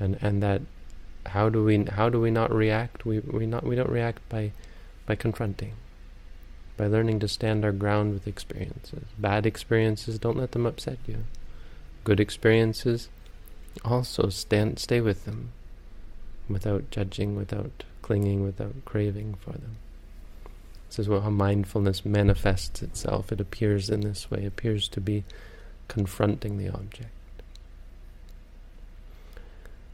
And 0.00 0.18
and 0.20 0.42
that 0.42 0.62
how 1.26 1.48
do 1.48 1.64
we 1.64 1.84
how 1.84 2.08
do 2.08 2.20
we 2.20 2.30
not 2.30 2.52
react? 2.54 3.04
We 3.04 3.20
we 3.20 3.46
not 3.46 3.64
we 3.64 3.76
don't 3.76 3.90
react 3.90 4.26
by 4.28 4.52
by 5.06 5.14
confronting 5.14 5.74
by 6.78 6.86
learning 6.86 7.18
to 7.18 7.28
stand 7.28 7.64
our 7.64 7.72
ground 7.72 8.14
with 8.14 8.26
experiences. 8.26 9.04
Bad 9.18 9.44
experiences, 9.44 10.18
don't 10.18 10.38
let 10.38 10.52
them 10.52 10.64
upset 10.64 10.98
you. 11.06 11.24
Good 12.04 12.20
experiences, 12.20 13.08
also 13.84 14.30
stand, 14.30 14.78
stay 14.78 15.00
with 15.00 15.26
them 15.26 15.50
without 16.48 16.90
judging, 16.90 17.36
without 17.36 17.84
clinging, 18.00 18.44
without 18.44 18.84
craving 18.86 19.34
for 19.40 19.52
them. 19.52 19.76
This 20.88 21.00
is 21.00 21.06
how 21.06 21.30
mindfulness 21.30 22.04
manifests 22.04 22.82
itself. 22.82 23.30
It 23.30 23.40
appears 23.40 23.90
in 23.90 24.00
this 24.00 24.30
way, 24.30 24.44
appears 24.44 24.88
to 24.88 25.00
be 25.00 25.24
confronting 25.86 26.58
the 26.58 26.68
object. 26.68 27.10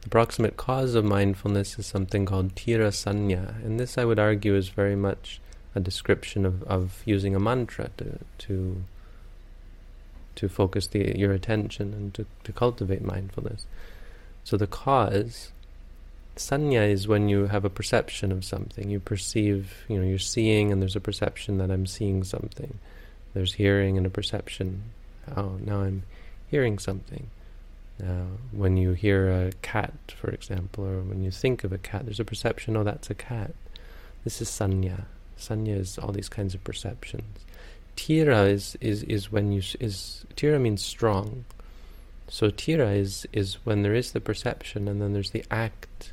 The 0.03 0.11
proximate 0.11 0.57
cause 0.57 0.95
of 0.95 1.05
mindfulness 1.05 1.79
is 1.79 1.87
something 1.87 2.27
called 2.27 2.55
tira 2.55 2.89
sanya, 2.89 3.65
and 3.65 3.81
this 3.81 3.97
I 3.97 4.05
would 4.05 4.19
argue 4.19 4.55
is 4.55 4.69
very 4.69 4.97
much 4.97 5.41
a 5.75 5.81
description 5.81 6.45
of, 6.45 6.63
of 6.65 7.03
using 7.05 7.35
a 7.35 7.41
mantra 7.41 7.91
to 7.97 8.19
to 8.39 8.85
to 10.35 10.49
focus 10.49 10.87
the, 10.89 11.17
your 11.19 11.33
attention 11.33 11.95
and 11.95 12.13
to, 12.15 12.27
to 12.43 12.53
cultivate 12.53 13.03
mindfulness. 13.03 13.67
So 14.43 14.57
the 14.57 14.67
cause, 14.67 15.53
sanya 16.37 16.89
is 16.89 17.07
when 17.07 17.29
you 17.29 17.47
have 17.47 17.65
a 17.65 17.71
perception 17.71 18.33
of 18.33 18.45
something. 18.45 18.91
You 18.91 19.01
perceive, 19.01 19.85
you 19.89 19.99
know, 19.99 20.07
you're 20.07 20.19
seeing 20.19 20.73
and 20.73 20.81
there's 20.81 20.97
a 20.97 21.01
perception 21.01 21.59
that 21.59 21.71
I'm 21.71 21.87
seeing 21.87 22.25
something. 22.25 22.79
There's 23.35 23.55
hearing 23.55 23.97
and 23.97 24.07
a 24.07 24.11
perception. 24.11 24.83
Oh, 25.37 25.59
now 25.65 25.83
I'm 25.83 26.05
hearing 26.51 26.79
something. 26.79 27.31
Now, 27.99 28.27
when 28.51 28.77
you 28.77 28.93
hear 28.93 29.31
a 29.31 29.53
cat, 29.63 29.95
for 30.17 30.31
example, 30.31 30.85
or 30.85 31.01
when 31.01 31.23
you 31.23 31.31
think 31.31 31.63
of 31.63 31.73
a 31.73 31.79
cat, 31.79 32.05
there's 32.05 32.21
a 32.21 32.25
perception, 32.25 32.77
oh, 32.77 32.85
that's 32.85 33.11
a 33.11 33.15
cat. 33.15 33.55
This 34.25 34.41
is 34.41 34.49
sanya. 34.49 35.05
Sanya 35.39 35.79
is 35.79 35.99
all 35.99 36.13
these 36.13 36.29
kinds 36.29 36.55
of 36.55 36.65
perceptions. 36.65 37.45
Tira 37.97 38.45
is, 38.45 38.77
is, 38.81 39.05
is 39.05 39.31
when 39.31 39.53
you 39.53 39.63
is 39.79 40.25
tira 40.35 40.59
means 40.59 40.85
strong. 40.85 41.45
So 42.29 42.51
tira 42.51 42.91
is 42.91 43.27
is 43.33 43.55
when 43.65 43.83
there 43.83 43.95
is 43.95 44.13
the 44.13 44.21
perception 44.21 44.89
and 44.89 45.01
then 45.01 45.13
there's 45.13 45.31
the 45.31 45.45
act, 45.51 46.13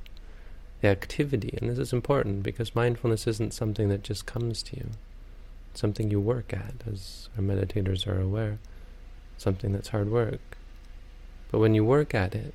activity, 0.88 1.58
and 1.60 1.70
this 1.70 1.78
is 1.78 1.94
important 1.94 2.44
because 2.44 2.76
mindfulness 2.76 3.28
isn't 3.28 3.54
something 3.54 3.90
that 3.90 4.04
just 4.04 4.26
comes 4.26 4.64
to 4.64 4.78
you. 4.78 4.90
It's 5.72 5.82
something 5.82 6.10
you 6.10 6.20
work 6.20 6.54
at, 6.54 6.74
as 6.92 7.30
our 7.38 7.44
meditators 7.44 8.08
are 8.08 8.20
aware. 8.20 8.60
Something 9.38 9.72
that's 9.72 9.90
hard 9.90 10.10
work. 10.12 10.58
But 11.52 11.60
when 11.60 11.76
you 11.76 11.84
work 11.84 12.14
at 12.16 12.36
it, 12.36 12.54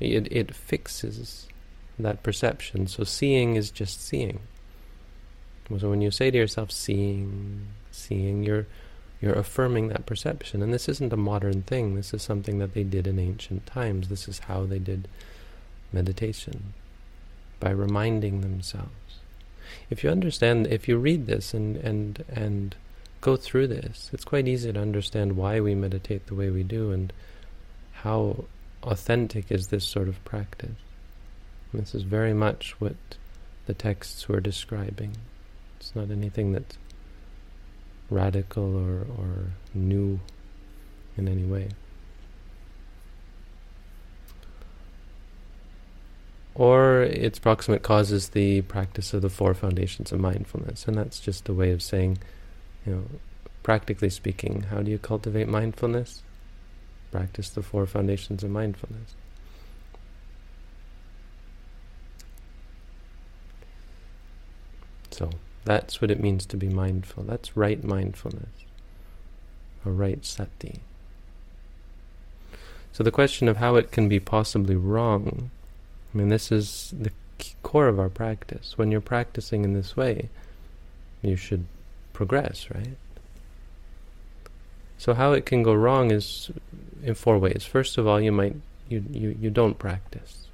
it 0.00 0.28
it 0.30 0.54
fixes 0.54 1.48
that 1.98 2.22
perception. 2.22 2.86
So 2.86 3.04
seeing 3.04 3.56
is 3.56 3.70
just 3.70 4.02
seeing. 4.02 4.40
So 5.78 5.90
when 5.90 6.00
you 6.00 6.10
say 6.10 6.30
to 6.30 6.38
yourself, 6.38 6.70
seeing, 6.70 7.66
seeing, 7.90 8.42
you're 8.42 8.66
you're 9.20 9.34
affirming 9.34 9.88
that 9.88 10.06
perception. 10.06 10.62
And 10.62 10.72
this 10.72 10.88
isn't 10.88 11.12
a 11.12 11.16
modern 11.16 11.62
thing. 11.62 11.94
This 11.94 12.12
is 12.12 12.22
something 12.22 12.58
that 12.58 12.74
they 12.74 12.84
did 12.84 13.06
in 13.06 13.18
ancient 13.18 13.66
times. 13.66 14.08
This 14.08 14.28
is 14.28 14.40
how 14.40 14.64
they 14.64 14.78
did 14.78 15.08
meditation, 15.92 16.74
by 17.60 17.70
reminding 17.70 18.40
themselves. 18.40 18.90
If 19.90 20.02
you 20.02 20.10
understand, 20.10 20.66
if 20.66 20.88
you 20.88 20.98
read 20.98 21.26
this 21.26 21.54
and, 21.54 21.76
and, 21.76 22.24
and 22.28 22.74
go 23.20 23.36
through 23.36 23.68
this, 23.68 24.10
it's 24.12 24.24
quite 24.24 24.48
easy 24.48 24.72
to 24.72 24.80
understand 24.80 25.36
why 25.36 25.60
we 25.60 25.74
meditate 25.74 26.26
the 26.26 26.34
way 26.34 26.50
we 26.50 26.62
do 26.62 26.90
and 26.92 27.12
how 27.92 28.44
authentic 28.82 29.50
is 29.50 29.68
this 29.68 29.86
sort 29.86 30.08
of 30.08 30.24
practice. 30.24 30.76
This 31.72 31.94
is 31.94 32.02
very 32.02 32.32
much 32.32 32.74
what 32.78 32.96
the 33.66 33.74
texts 33.74 34.28
were 34.28 34.40
describing. 34.40 35.16
It's 35.78 35.94
not 35.94 36.10
anything 36.10 36.52
that's 36.52 36.76
radical 38.08 38.76
or, 38.76 39.00
or 39.18 39.50
new 39.74 40.20
in 41.16 41.28
any 41.28 41.44
way. 41.44 41.70
Or 46.58 47.02
its 47.02 47.38
proximate 47.38 47.82
causes 47.82 48.30
the 48.30 48.62
practice 48.62 49.12
of 49.12 49.20
the 49.20 49.28
four 49.28 49.52
foundations 49.52 50.10
of 50.10 50.20
mindfulness, 50.20 50.88
and 50.88 50.96
that's 50.96 51.20
just 51.20 51.50
a 51.50 51.52
way 51.52 51.70
of 51.70 51.82
saying, 51.82 52.16
you 52.86 52.94
know, 52.94 53.04
practically 53.62 54.08
speaking, 54.08 54.62
how 54.70 54.80
do 54.80 54.90
you 54.90 54.96
cultivate 54.96 55.48
mindfulness? 55.48 56.22
Practice 57.12 57.50
the 57.50 57.62
four 57.62 57.84
foundations 57.84 58.42
of 58.42 58.48
mindfulness. 58.48 59.14
So 65.10 65.30
That's 65.66 66.00
what 66.00 66.12
it 66.12 66.20
means 66.20 66.46
to 66.46 66.56
be 66.56 66.68
mindful. 66.68 67.24
That's 67.24 67.56
right 67.56 67.82
mindfulness, 67.82 68.54
or 69.84 69.90
right 69.90 70.24
sati. 70.24 70.80
So 72.92 73.02
the 73.02 73.10
question 73.10 73.48
of 73.48 73.56
how 73.56 73.74
it 73.74 73.90
can 73.90 74.08
be 74.08 74.20
possibly 74.20 74.76
wrong, 74.76 75.50
I 76.16 76.18
mean, 76.18 76.30
this 76.30 76.50
is 76.50 76.94
the 76.98 77.10
core 77.62 77.88
of 77.88 78.00
our 78.00 78.08
practice. 78.08 78.78
When 78.78 78.90
you're 78.90 79.02
practicing 79.02 79.64
in 79.64 79.74
this 79.74 79.98
way, 79.98 80.30
you 81.20 81.36
should 81.36 81.66
progress, 82.14 82.68
right? 82.74 82.96
So 84.96 85.12
how 85.12 85.32
it 85.32 85.44
can 85.44 85.62
go 85.62 85.74
wrong 85.74 86.10
is 86.10 86.50
in 87.02 87.14
four 87.16 87.36
ways. 87.36 87.66
First 87.66 87.98
of 87.98 88.06
all, 88.06 88.18
you 88.18 88.32
might 88.32 88.56
you 88.88 89.04
you, 89.10 89.36
you 89.38 89.50
don't 89.50 89.78
practice. 89.78 90.46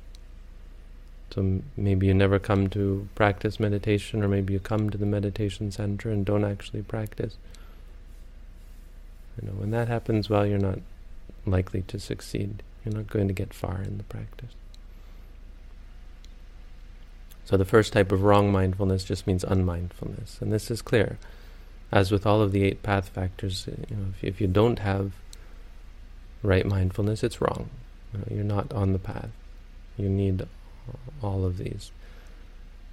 So 1.31 1.61
maybe 1.77 2.09
you 2.09 2.15
never 2.15 2.41
come 2.41 2.69
to 2.71 3.09
practice 3.15 3.61
meditation, 3.61 4.25
or 4.25 4.27
maybe 4.27 4.55
you 4.55 4.59
come 4.59 4.91
to 4.91 4.99
the 4.99 5.07
meditation 5.07 5.71
center 5.71 6.11
and 6.11 6.27
don't 6.27 6.45
actually 6.45 6.83
practice. 6.83 7.37
You 9.41 9.47
know, 9.47 9.55
when 9.55 9.71
that 9.71 9.87
happens, 9.87 10.29
well, 10.29 10.45
you're 10.45 10.59
not 10.59 10.81
likely 11.47 11.83
to 11.83 12.01
succeed. 12.01 12.65
You're 12.85 12.97
not 12.97 13.11
going 13.11 13.29
to 13.29 13.35
get 13.35 13.55
far 13.55 13.81
in 13.81 13.99
the 13.99 14.05
practice. 14.05 14.51
So 17.45 17.57
the 17.57 17.65
first 17.65 17.93
type 17.93 18.13
of 18.13 18.23
wrong 18.23 18.53
mindfulness 18.53 19.05
just 19.05 19.27
means 19.27 19.45
unmindfulness, 19.45 20.41
and 20.41 20.53
this 20.53 20.71
is 20.71 20.81
clear. 20.81 21.19
As 21.91 22.11
with 22.11 22.25
all 22.27 22.41
of 22.41 22.53
the 22.53 22.65
eight 22.65 22.83
path 22.83 23.09
factors, 23.09 23.67
you 23.67 23.97
know, 23.97 24.07
if, 24.17 24.25
if 24.25 24.41
you 24.41 24.47
don't 24.47 24.79
have 24.79 25.13
right 26.43 26.67
mindfulness, 26.67 27.23
it's 27.23 27.41
wrong. 27.41 27.69
You 28.15 28.37
you're 28.37 28.45
not 28.45 28.73
on 28.73 28.93
the 28.93 28.99
path. 28.99 29.31
You 29.99 30.09
need 30.09 30.47
all 31.23 31.45
of 31.45 31.59
these. 31.59 31.91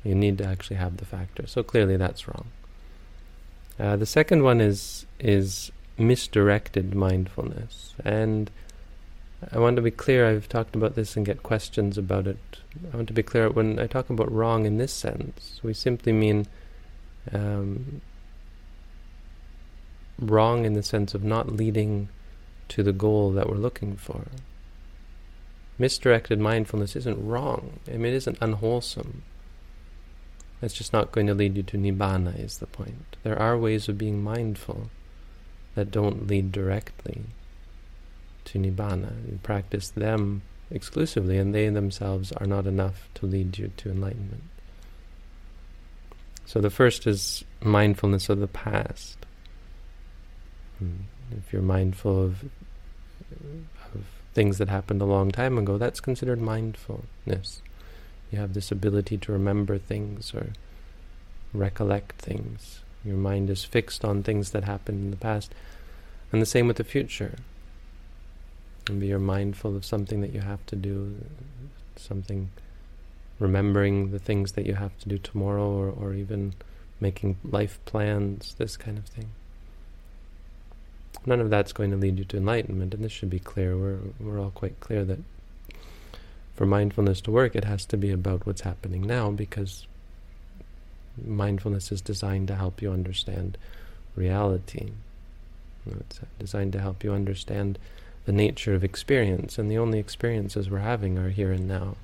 You 0.03 0.15
need 0.15 0.37
to 0.39 0.45
actually 0.45 0.77
have 0.77 0.97
the 0.97 1.05
factor. 1.05 1.47
So 1.47 1.63
clearly, 1.63 1.97
that's 1.97 2.27
wrong. 2.27 2.47
Uh, 3.79 3.95
the 3.95 4.05
second 4.05 4.43
one 4.43 4.59
is 4.59 5.05
is 5.19 5.71
misdirected 5.97 6.95
mindfulness, 6.95 7.93
and 8.03 8.49
I 9.51 9.59
want 9.59 9.77
to 9.77 9.81
be 9.81 9.91
clear. 9.91 10.27
I've 10.27 10.49
talked 10.49 10.75
about 10.75 10.95
this 10.95 11.15
and 11.15 11.25
get 11.25 11.43
questions 11.43 11.97
about 11.97 12.27
it. 12.27 12.59
I 12.91 12.95
want 12.95 13.07
to 13.07 13.13
be 13.13 13.23
clear 13.23 13.49
when 13.49 13.79
I 13.79 13.87
talk 13.87 14.09
about 14.09 14.31
wrong 14.31 14.65
in 14.65 14.77
this 14.77 14.93
sense, 14.93 15.59
we 15.63 15.73
simply 15.73 16.11
mean 16.11 16.45
um, 17.31 18.01
wrong 20.19 20.65
in 20.65 20.73
the 20.73 20.83
sense 20.83 21.13
of 21.13 21.23
not 21.23 21.47
leading 21.47 22.09
to 22.69 22.83
the 22.83 22.91
goal 22.91 23.31
that 23.31 23.49
we're 23.49 23.55
looking 23.55 23.95
for. 23.95 24.25
Misdirected 25.77 26.39
mindfulness 26.39 26.97
isn't 26.97 27.25
wrong. 27.25 27.79
I 27.87 27.91
mean, 27.91 28.13
it 28.13 28.17
isn't 28.17 28.37
unwholesome. 28.41 29.23
It's 30.61 30.73
just 30.73 30.91
not 30.91 31.13
going 31.13 31.27
to 31.27 31.33
lead 31.33 31.55
you 31.55 31.63
to 31.63 31.77
nibbana, 31.77 32.37
is 32.37 32.57
the 32.57 32.67
point. 32.67 33.15
There 33.23 33.39
are 33.39 33.57
ways 33.57 33.87
of 33.87 33.97
being 33.97 34.21
mindful 34.21 34.89
that 35.75 35.91
don't 35.91 36.27
lead 36.27 36.51
directly 36.51 37.21
to 38.51 38.59
nibbana. 38.59 39.11
You 39.29 39.39
practice 39.43 39.89
them 39.89 40.41
exclusively, 40.71 41.37
and 41.37 41.53
they 41.53 41.69
themselves 41.69 42.31
are 42.33 42.45
not 42.45 42.67
enough 42.67 43.09
to 43.15 43.25
lead 43.25 43.57
you 43.57 43.71
to 43.77 43.89
enlightenment. 43.89 44.43
So 46.45 46.59
the 46.59 46.69
first 46.69 47.05
is 47.05 47.43
mindfulness 47.61 48.29
of 48.29 48.39
the 48.39 48.47
past. 48.47 49.17
Hmm. 50.79 51.03
If 51.37 51.53
you're 51.53 51.61
mindful 51.61 52.23
of, 52.23 52.43
of 53.93 54.03
things 54.33 54.57
that 54.57 54.67
happened 54.67 55.01
a 55.01 55.05
long 55.05 55.31
time 55.31 55.59
ago, 55.59 55.77
that's 55.77 55.99
considered 55.99 56.41
mindfulness. 56.41 57.61
You 58.31 58.39
have 58.39 58.53
this 58.53 58.71
ability 58.71 59.19
to 59.19 59.31
remember 59.31 59.77
things 59.77 60.33
or 60.33 60.53
recollect 61.53 62.13
things. 62.19 62.79
Your 63.03 63.17
mind 63.17 63.49
is 63.49 63.63
fixed 63.63 64.03
on 64.03 64.23
things 64.23 64.51
that 64.51 64.63
happened 64.63 65.03
in 65.03 65.11
the 65.11 65.17
past. 65.17 65.53
And 66.31 66.41
the 66.41 66.47
same 66.47 66.67
with 66.67 66.77
the 66.77 66.83
future. 66.83 67.35
Maybe 68.89 69.07
you're 69.07 69.19
mindful 69.19 69.75
of 69.75 69.85
something 69.85 70.21
that 70.21 70.33
you 70.33 70.41
have 70.41 70.65
to 70.65 70.75
do, 70.75 71.15
something, 71.95 72.49
remembering 73.37 74.11
the 74.11 74.19
things 74.19 74.53
that 74.53 74.65
you 74.65 74.73
have 74.73 74.97
to 74.99 75.09
do 75.09 75.17
tomorrow, 75.17 75.69
or, 75.69 75.89
or 75.89 76.13
even 76.13 76.53
making 76.99 77.37
life 77.43 77.79
plans, 77.85 78.55
this 78.57 78.75
kind 78.75 78.97
of 78.97 79.05
thing. 79.05 79.29
None 81.25 81.39
of 81.39 81.49
that's 81.49 81.73
going 81.73 81.91
to 81.91 81.97
lead 81.97 82.17
you 82.17 82.25
to 82.25 82.37
enlightenment, 82.37 82.93
and 82.93 83.03
this 83.03 83.11
should 83.11 83.29
be 83.29 83.39
clear. 83.39 83.77
We're, 83.77 83.99
we're 84.19 84.39
all 84.39 84.51
quite 84.51 84.79
clear 84.79 85.05
that 85.05 85.19
for 86.55 86.65
mindfulness 86.65 87.21
to 87.21 87.31
work, 87.31 87.55
it 87.55 87.63
has 87.65 87.85
to 87.85 87.97
be 87.97 88.11
about 88.11 88.45
what's 88.45 88.61
happening 88.61 89.05
now, 89.05 89.29
because 89.29 89.85
mindfulness 91.23 91.91
is 91.91 92.01
designed 92.01 92.47
to 92.47 92.55
help 92.55 92.81
you 92.81 92.91
understand 92.91 93.57
reality. 94.15 94.91
It's 95.85 96.19
designed 96.37 96.73
to 96.73 96.81
help 96.81 97.03
you 97.03 97.13
understand 97.13 97.79
the 98.29 98.33
nature 98.33 98.75
of 98.75 98.83
experience, 98.83 99.57
and 99.57 99.71
the 99.71 99.77
only 99.79 99.97
experiences 99.97 100.69
we're 100.69 100.77
having 100.77 101.17
are 101.17 101.31
here 101.31 101.51
and 101.51 101.67
now. 101.67 101.95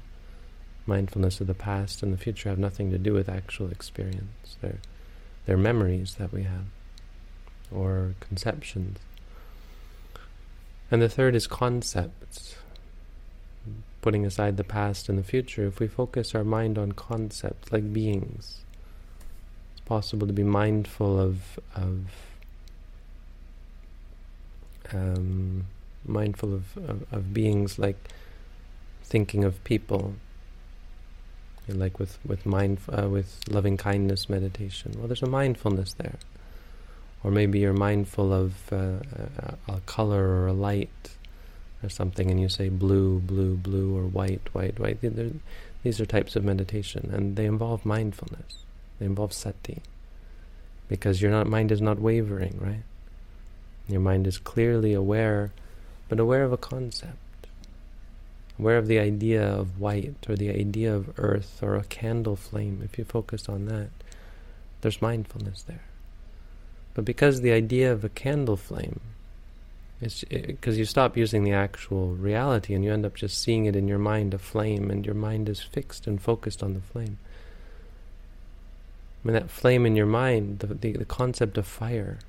Mindfulness 0.88 1.40
of 1.40 1.46
the 1.46 1.54
past 1.54 2.02
and 2.02 2.12
the 2.12 2.18
future 2.18 2.50
have 2.50 2.58
nothing 2.58 2.90
to 2.90 2.98
do 2.98 3.14
with 3.14 3.30
actual 3.30 3.70
experience. 3.70 4.58
They're, 4.60 4.80
they're 5.46 5.56
memories 5.56 6.16
that 6.16 6.34
we 6.34 6.42
have, 6.42 6.66
or 7.72 8.16
conceptions. 8.20 8.98
And 10.90 11.00
the 11.00 11.10
third 11.10 11.36
is 11.36 11.46
concepts. 11.46 12.56
Putting 14.02 14.26
aside 14.26 14.58
the 14.58 14.64
past 14.64 15.08
and 15.08 15.20
the 15.20 15.24
future, 15.24 15.68
if 15.68 15.80
we 15.80 15.88
focus 15.88 16.34
our 16.34 16.44
mind 16.44 16.80
on 16.80 16.94
concepts 16.94 17.72
like 17.72 17.94
beings, 17.94 18.62
it's 19.74 19.86
possible 19.86 20.26
to 20.26 20.34
be 20.34 20.42
mindful 20.42 21.20
of 21.20 21.60
of 21.76 22.08
um, 24.92 25.68
mindful 26.08 26.54
of, 26.54 26.78
of, 26.78 27.06
of, 27.12 27.34
beings 27.34 27.80
like 27.80 27.98
thinking 29.04 29.44
of 29.44 29.64
people, 29.64 30.16
like 31.68 32.00
with 32.00 32.18
with 32.26 32.46
mind 32.46 32.80
uh, 32.92 33.10
with 33.10 33.40
loving 33.50 33.78
kindness 33.78 34.30
meditation. 34.30 34.94
Well, 34.98 35.08
there's 35.08 35.24
a 35.24 35.28
mindfulness 35.28 35.94
there, 35.94 36.18
or 37.24 37.32
maybe 37.32 37.60
you're 37.60 37.74
mindful 37.74 38.34
of 38.34 38.54
uh, 38.72 39.00
a, 39.38 39.58
a 39.68 39.80
color 39.86 40.28
or 40.28 40.48
a 40.48 40.54
light 40.54 41.16
or 41.84 41.90
something, 41.90 42.30
and 42.30 42.40
you 42.40 42.50
say 42.50 42.70
blue, 42.70 43.20
blue, 43.20 43.56
blue, 43.56 43.96
or 43.96 44.04
white, 44.04 44.54
white, 44.54 44.80
white. 44.80 45.00
These 45.84 46.02
are 46.02 46.06
types 46.06 46.36
of 46.36 46.44
meditation, 46.44 47.12
and 47.14 47.36
they 47.36 47.46
involve 47.46 47.86
mindfulness. 47.86 48.58
They 49.00 49.06
involve 49.06 49.34
sati, 49.34 49.82
because 50.90 51.22
your 51.22 51.46
mind 51.46 51.72
is 51.72 51.82
not 51.82 52.00
wavering, 52.00 52.58
right? 52.60 52.84
Your 53.88 54.02
mind 54.02 54.26
is 54.26 54.38
clearly 54.38 54.94
aware, 54.94 55.52
but 56.10 56.20
aware 56.20 56.44
of 56.44 56.54
a 56.54 56.58
concept. 56.58 57.18
Aware 58.58 58.78
of 58.78 58.88
the 58.88 59.00
idea 59.00 59.46
of 59.46 59.80
white 59.80 60.26
or 60.30 60.36
the 60.36 60.50
idea 60.50 60.94
of 60.94 61.18
earth 61.20 61.62
or 61.62 61.76
a 61.76 61.84
candle 61.84 62.36
flame. 62.36 62.82
If 62.84 62.98
you 62.98 63.04
focus 63.04 63.50
on 63.50 63.66
that, 63.66 63.90
there's 64.82 65.02
mindfulness 65.02 65.64
there. 65.64 65.84
But 66.94 67.06
because 67.06 67.42
the 67.42 67.52
idea 67.52 67.92
of 67.92 68.04
a 68.04 68.10
candle 68.10 68.56
flame 68.56 69.02
is 70.02 70.24
because 70.30 70.78
you 70.78 70.86
stop 70.86 71.18
using 71.18 71.44
the 71.44 71.54
actual 71.54 72.10
reality 72.10 72.74
and 72.74 72.84
you 72.84 72.94
end 72.94 73.06
up 73.06 73.16
just 73.16 73.42
seeing 73.42 73.66
it 73.66 73.76
in 73.76 73.88
your 73.88 73.98
mind 73.98 74.34
a 74.34 74.38
flame 74.38 74.90
and 74.90 75.06
your 75.06 75.16
mind 75.16 75.50
is 75.50 75.62
fixed 75.62 76.08
and 76.08 76.22
focused 76.22 76.64
on 76.64 76.74
the 76.74 76.82
flame. 76.82 77.18
I 79.24 79.28
mean, 79.28 79.34
that 79.34 79.50
flame 79.50 79.86
in 79.86 79.96
your 79.96 80.06
mind, 80.06 80.60
the, 80.60 80.68
the, 80.68 80.92
the 80.94 81.06
concept 81.06 81.58
of 81.58 81.66
fire, 81.66 82.20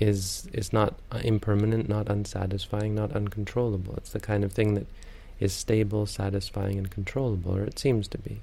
is 0.00 0.48
is 0.54 0.72
not 0.72 0.98
impermanent, 1.22 1.88
not 1.88 2.08
unsatisfying, 2.08 2.94
not 2.94 3.12
uncontrollable. 3.12 3.94
It's 3.98 4.10
the 4.12 4.20
kind 4.20 4.42
of 4.42 4.52
thing 4.52 4.74
that 4.74 4.86
is 5.38 5.52
stable, 5.52 6.06
satisfying, 6.06 6.78
and 6.78 6.90
controllable, 6.90 7.56
or 7.56 7.62
it 7.62 7.78
seems 7.78 8.08
to 8.08 8.18
be. 8.18 8.40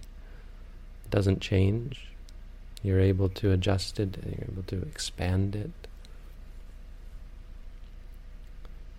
It 1.05 1.11
doesn't 1.11 1.41
change. 1.41 2.07
You're 2.83 2.99
able 2.99 3.29
to 3.29 3.51
adjust 3.51 3.99
it, 3.99 4.17
you're 4.23 4.47
able 4.51 4.63
to 4.63 4.81
expand 4.83 5.55
it. 5.55 5.71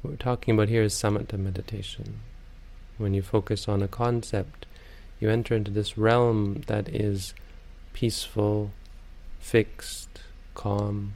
What 0.03 0.11
we're 0.11 0.17
talking 0.17 0.55
about 0.55 0.69
here 0.69 0.83
is 0.83 0.95
samatha 0.95 1.39
meditation. 1.39 2.21
When 2.99 3.15
you 3.15 3.23
focus 3.23 3.69
on 3.69 3.83
a 3.83 3.89
concept, 3.89 4.67
you 5.21 5.31
enter 5.31 5.55
into 5.55 5.71
this 5.71 5.97
realm 5.97 6.63
that 6.67 6.89
is 6.89 7.35
peaceful, 7.93 8.73
fixed, 9.39 10.21
calm, 10.55 11.15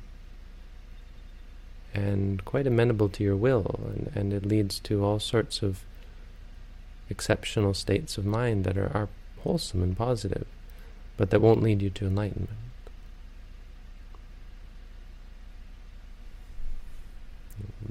and 1.94 2.44
quite 2.44 2.66
amenable 2.66 3.08
to 3.10 3.22
your 3.22 3.36
will, 3.36 3.80
and, 3.94 4.12
and 4.14 4.32
it 4.32 4.46
leads 4.46 4.78
to 4.80 5.04
all 5.04 5.18
sorts 5.18 5.62
of 5.62 5.84
exceptional 7.10 7.74
states 7.74 8.16
of 8.16 8.24
mind 8.24 8.64
that 8.64 8.78
are, 8.78 8.90
are 8.94 9.08
wholesome 9.40 9.82
and 9.82 9.96
positive, 9.96 10.46
but 11.16 11.30
that 11.30 11.40
won't 11.40 11.62
lead 11.62 11.82
you 11.82 11.90
to 11.90 12.06
enlightenment. 12.06 12.50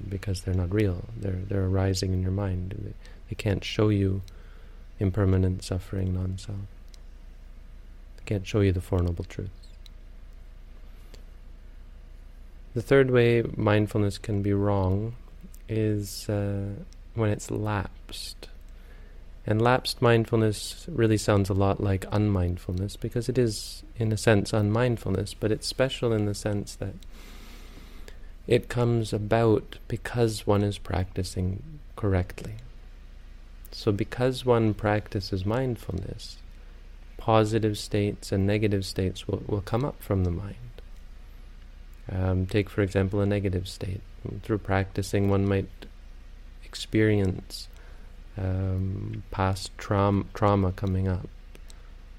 Because 0.10 0.42
they're 0.42 0.54
not 0.54 0.74
real. 0.74 1.06
They're 1.16 1.42
they're 1.48 1.66
arising 1.66 2.14
in 2.14 2.22
your 2.22 2.32
mind. 2.32 2.76
They, 2.78 2.94
they 3.30 3.36
can't 3.36 3.64
show 3.64 3.90
you 3.90 4.22
impermanent 5.00 5.64
suffering, 5.64 6.14
non-self. 6.14 6.58
They 8.18 8.24
can't 8.26 8.46
show 8.46 8.60
you 8.62 8.72
the 8.72 8.82
Four 8.82 9.02
Noble 9.02 9.24
Truths. 9.24 9.61
The 12.74 12.82
third 12.82 13.12
way 13.12 13.44
mindfulness 13.58 14.18
can 14.18 14.42
be 14.42 14.54
wrong 14.54 15.16
is 15.68 16.30
uh, 16.30 16.70
when 17.16 17.30
it's 17.30 17.52
lapsed. 17.52 18.48
And 19.46 19.62
lapsed 19.62 20.02
mindfulness 20.02 20.86
really 20.90 21.18
sounds 21.18 21.50
a 21.50 21.54
lot 21.54 21.82
like 21.82 22.06
unmindfulness 22.12 22.96
because 22.96 23.28
it 23.28 23.38
is, 23.38 23.84
in 23.98 24.12
a 24.12 24.18
sense, 24.18 24.54
unmindfulness, 24.54 25.34
but 25.34 25.52
it's 25.52 25.68
special 25.68 26.14
in 26.14 26.26
the 26.26 26.36
sense 26.36 26.76
that 26.76 26.94
it 28.48 28.70
comes 28.70 29.12
about 29.12 29.78
because 29.88 30.48
one 30.48 30.64
is 30.64 30.78
practicing 30.78 31.64
correctly. 31.96 32.54
So, 33.72 33.92
because 33.92 34.46
one 34.46 34.74
practices 34.74 35.46
mindfulness, 35.46 36.38
positive 37.18 37.78
states 37.78 38.32
and 38.32 38.46
negative 38.46 38.86
states 38.86 39.28
will, 39.28 39.44
will 39.48 39.62
come 39.62 39.84
up 39.84 40.02
from 40.02 40.24
the 40.24 40.32
mind. 40.32 40.71
Um, 42.12 42.46
take, 42.46 42.70
for 42.70 42.82
example, 42.82 43.22
a 43.22 43.26
negative 43.26 43.68
state. 43.68 44.02
Through 44.44 44.60
practicing, 44.60 45.30
one 45.30 45.48
might 45.48 45.70
experience 46.66 47.68
um, 48.38 49.24
past 49.32 49.72
trauma, 49.78 50.26
trauma 50.34 50.72
coming 50.72 51.08
up. 51.08 51.30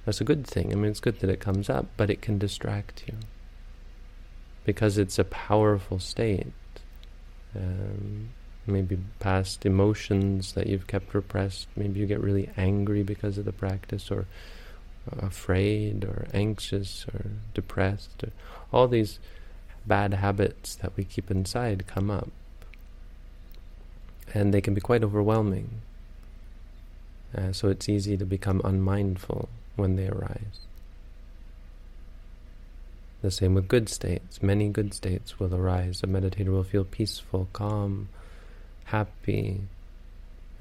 That's 0.05 0.21
a 0.21 0.25
good 0.25 0.47
thing. 0.47 0.73
I 0.73 0.75
mean, 0.75 0.91
it's 0.91 1.01
good 1.01 1.21
that 1.21 1.31
it 1.31 1.41
comes 1.41 1.71
up, 1.71 1.87
but 1.97 2.11
it 2.11 2.23
can 2.23 2.39
distract 2.39 3.05
you 3.07 3.15
because 4.65 4.99
it's 4.99 5.19
a 5.19 5.25
powerful 5.25 5.99
state. 5.99 6.53
Um, 7.55 8.31
maybe 8.67 8.99
past 9.21 9.67
emotions 9.67 10.53
that 10.53 10.67
you've 10.67 10.87
kept 10.87 11.15
repressed. 11.15 11.69
Maybe 11.77 12.01
you 12.01 12.07
get 12.07 12.21
really 12.21 12.51
angry 12.57 13.03
because 13.03 13.39
of 13.39 13.45
the 13.45 13.53
practice, 13.53 14.11
or 14.11 14.27
afraid, 15.19 16.05
or 16.05 16.27
anxious, 16.33 17.07
or 17.13 17.27
depressed. 17.55 18.25
Or 18.25 18.31
all 18.73 18.89
these 18.89 19.19
bad 19.87 20.15
habits 20.15 20.75
that 20.77 20.97
we 20.97 21.05
keep 21.05 21.31
inside 21.31 21.87
come 21.87 22.11
up. 22.11 22.29
And 24.35 24.53
they 24.53 24.61
can 24.61 24.75
be 24.75 24.81
quite 24.81 25.05
overwhelming. 25.05 25.83
Uh, 27.37 27.53
so 27.53 27.69
it's 27.69 27.89
easy 27.89 28.17
to 28.17 28.25
become 28.25 28.61
unmindful 28.65 29.49
when 29.77 29.97
they 29.97 30.09
arise. 30.09 30.67
The 33.23 33.31
same 33.31 33.55
with 33.55 33.69
good 33.69 33.89
states. 33.89 34.43
Many 34.43 34.69
good 34.69 34.93
states 34.93 35.39
will 35.39 35.55
arise. 35.55 36.03
A 36.03 36.07
meditator 36.07 36.49
will 36.49 36.65
feel 36.65 36.85
peaceful, 36.85 37.49
calm, 37.53 38.09
happy. 38.85 39.61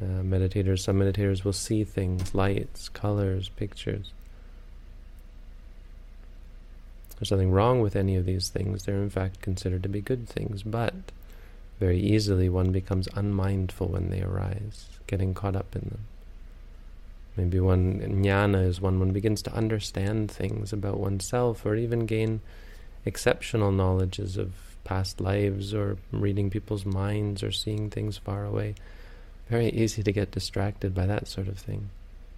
Uh, 0.01 0.21
meditators, 0.21 0.79
some 0.79 0.99
meditators 0.99 1.43
will 1.43 1.53
see 1.53 1.83
things, 1.83 2.33
lights, 2.35 2.87
colors, 2.89 3.49
pictures. 3.49 4.13
There's 7.21 7.29
nothing 7.29 7.51
wrong 7.51 7.81
with 7.81 7.95
any 7.95 8.15
of 8.15 8.25
these 8.25 8.49
things. 8.49 8.83
They're 8.83 8.95
in 8.95 9.11
fact 9.11 9.43
considered 9.43 9.83
to 9.83 9.89
be 9.89 10.01
good 10.01 10.27
things, 10.27 10.63
but 10.63 10.95
very 11.79 11.99
easily 11.99 12.49
one 12.49 12.71
becomes 12.71 13.07
unmindful 13.13 13.89
when 13.89 14.09
they 14.09 14.23
arise, 14.23 14.87
getting 15.05 15.35
caught 15.35 15.55
up 15.55 15.75
in 15.75 15.81
them. 15.81 15.99
Maybe 17.37 17.59
one 17.59 17.99
jnana 17.99 18.65
is 18.65 18.81
when 18.81 18.97
one 18.97 19.11
begins 19.11 19.43
to 19.43 19.53
understand 19.53 20.31
things 20.31 20.73
about 20.73 20.99
oneself 20.99 21.63
or 21.63 21.75
even 21.75 22.07
gain 22.07 22.41
exceptional 23.05 23.71
knowledges 23.71 24.35
of 24.35 24.53
past 24.83 25.21
lives 25.21 25.75
or 25.75 25.97
reading 26.11 26.49
people's 26.49 26.87
minds 26.87 27.43
or 27.43 27.51
seeing 27.51 27.91
things 27.91 28.17
far 28.17 28.45
away. 28.45 28.73
Very 29.47 29.69
easy 29.69 30.01
to 30.01 30.11
get 30.11 30.31
distracted 30.31 30.95
by 30.95 31.05
that 31.05 31.27
sort 31.27 31.47
of 31.47 31.59
thing. 31.59 31.91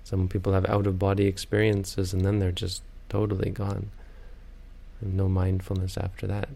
Some 0.04 0.28
people 0.28 0.52
have 0.52 0.66
out 0.66 0.88
of 0.88 1.00
body 1.00 1.28
experiences 1.28 2.12
and 2.14 2.26
then 2.26 2.40
they're 2.40 2.52
just 2.52 2.84
totally 3.08 3.50
gone. 3.50 3.90
And 5.04 5.16
no 5.18 5.28
mindfulness 5.28 5.98
after 5.98 6.28
that 6.28 6.50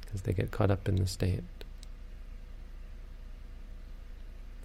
because 0.00 0.22
they 0.22 0.32
get 0.32 0.50
caught 0.50 0.70
up 0.70 0.88
in 0.88 0.96
the 0.96 1.06
state. 1.06 1.42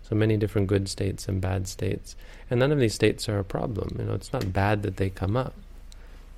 So 0.08 0.16
many 0.16 0.38
different 0.38 0.68
good 0.68 0.88
states 0.88 1.28
and 1.28 1.42
bad 1.42 1.68
states. 1.68 2.16
And 2.50 2.62
none 2.62 2.72
of 2.72 2.80
these 2.80 2.94
states 2.94 3.28
are 3.28 3.40
a 3.40 3.44
problem. 3.44 3.98
You 4.00 4.06
know, 4.06 4.14
it's 4.14 4.32
not 4.32 4.54
bad 4.54 4.84
that 4.84 4.98
they 4.98 5.10
come 5.10 5.36
up. 5.36 5.54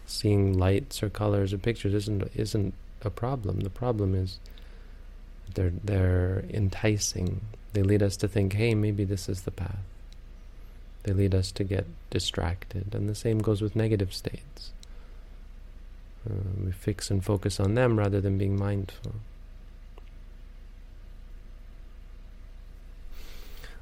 Seeing 0.07 0.57
lights 0.57 1.03
or 1.03 1.09
colors 1.09 1.53
or 1.53 1.59
pictures 1.59 1.93
isn't 1.93 2.31
isn't 2.35 2.73
a 3.03 3.11
problem. 3.11 3.59
The 3.59 3.69
problem 3.69 4.15
is 4.15 4.39
they're 5.53 5.73
they're 5.83 6.45
enticing. 6.49 7.41
They 7.73 7.83
lead 7.83 8.01
us 8.01 8.17
to 8.17 8.27
think, 8.27 8.53
hey, 8.53 8.73
maybe 8.73 9.03
this 9.03 9.29
is 9.29 9.43
the 9.43 9.51
path. 9.51 9.85
They 11.03 11.13
lead 11.13 11.35
us 11.35 11.51
to 11.51 11.63
get 11.63 11.85
distracted. 12.09 12.95
And 12.95 13.07
the 13.07 13.13
same 13.13 13.37
goes 13.37 13.61
with 13.61 13.75
negative 13.75 14.15
states. 14.15 14.71
Uh, 16.29 16.65
we 16.65 16.71
fix 16.71 17.09
and 17.09 17.23
focus 17.23 17.59
on 17.59 17.75
them 17.75 17.97
rather 17.97 18.21
than 18.21 18.37
being 18.37 18.57
mindful. 18.57 19.15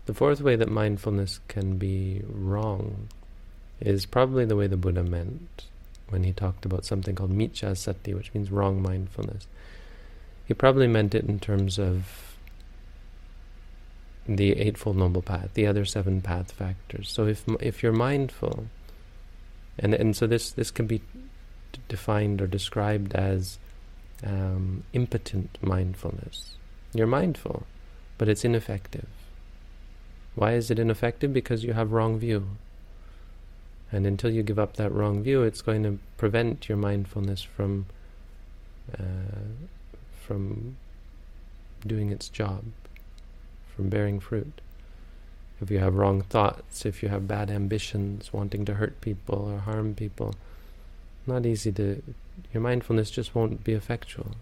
The 0.06 0.14
fourth 0.14 0.40
way 0.40 0.56
that 0.56 0.70
mindfulness 0.70 1.42
can 1.50 1.78
be 1.78 2.22
wrong 2.28 3.10
is 3.82 4.06
probably 4.06 4.46
the 4.46 4.56
way 4.56 4.68
the 4.68 4.78
Buddha 4.78 5.04
meant 5.04 5.66
when 6.10 6.24
he 6.24 6.32
talked 6.32 6.66
about 6.66 6.86
something 6.86 7.16
called 7.16 7.38
miccha 7.38 7.76
sati, 7.76 8.14
which 8.14 8.34
means 8.34 8.50
wrong 8.50 8.82
mindfulness. 8.82 9.48
He 10.46 10.54
probably 10.54 10.88
meant 10.88 11.14
it 11.14 11.26
in 11.26 11.40
terms 11.40 11.78
of 11.78 12.38
the 14.28 14.54
Eightfold 14.54 14.98
Noble 14.98 15.22
Path, 15.22 15.50
the 15.54 15.68
other 15.68 15.84
seven 15.84 16.22
path 16.22 16.52
factors. 16.52 17.10
So 17.10 17.28
if 17.28 17.44
if 17.60 17.84
you're 17.84 17.92
mindful, 17.92 18.68
and 19.78 19.94
and 19.94 20.16
so 20.16 20.26
this 20.26 20.52
this 20.52 20.72
can 20.72 20.88
be 20.88 21.02
defined 21.88 22.42
or 22.42 22.48
described 22.48 23.14
as 23.14 23.58
um, 24.26 24.84
impotent 24.94 25.58
mindfulness. 25.62 26.56
You're 26.94 27.08
mindful, 27.08 27.66
but 28.18 28.28
it's 28.28 28.46
ineffective. 28.46 29.08
Why 30.36 30.54
is 30.54 30.70
it 30.70 30.80
ineffective? 30.80 31.34
Because 31.34 31.64
you 31.64 31.74
have 31.74 31.92
wrong 31.92 32.20
view. 32.20 32.48
And 33.92 34.06
until 34.06 34.30
you 34.30 34.44
give 34.44 34.60
up 34.60 34.76
that 34.76 34.92
wrong 34.92 35.24
view, 35.24 35.44
it's 35.44 35.62
going 35.62 35.84
to 35.84 36.00
prevent 36.18 36.68
your 36.68 36.78
mindfulness 36.78 37.42
from 37.42 37.86
uh, 38.94 39.42
from 40.26 40.76
doing 41.86 42.12
its 42.12 42.28
job, 42.28 42.64
from 43.76 43.90
bearing 43.90 44.20
fruit. 44.20 44.62
If 45.62 45.72
you 45.72 45.80
have 45.80 45.96
wrong 45.96 46.22
thoughts, 46.22 46.86
if 46.86 47.02
you 47.02 47.10
have 47.10 47.28
bad 47.28 47.50
ambitions, 47.50 48.32
wanting 48.32 48.66
to 48.66 48.76
hurt 48.76 49.00
people 49.02 49.50
or 49.52 49.60
harm 49.60 49.96
people, 49.96 50.36
not 51.28 51.46
easy 51.46 51.72
to. 51.74 52.02
Your 52.54 52.62
mindfulness 52.62 53.10
just 53.10 53.36
won't 53.36 53.64
be 53.64 53.74
effectual. 53.74 54.36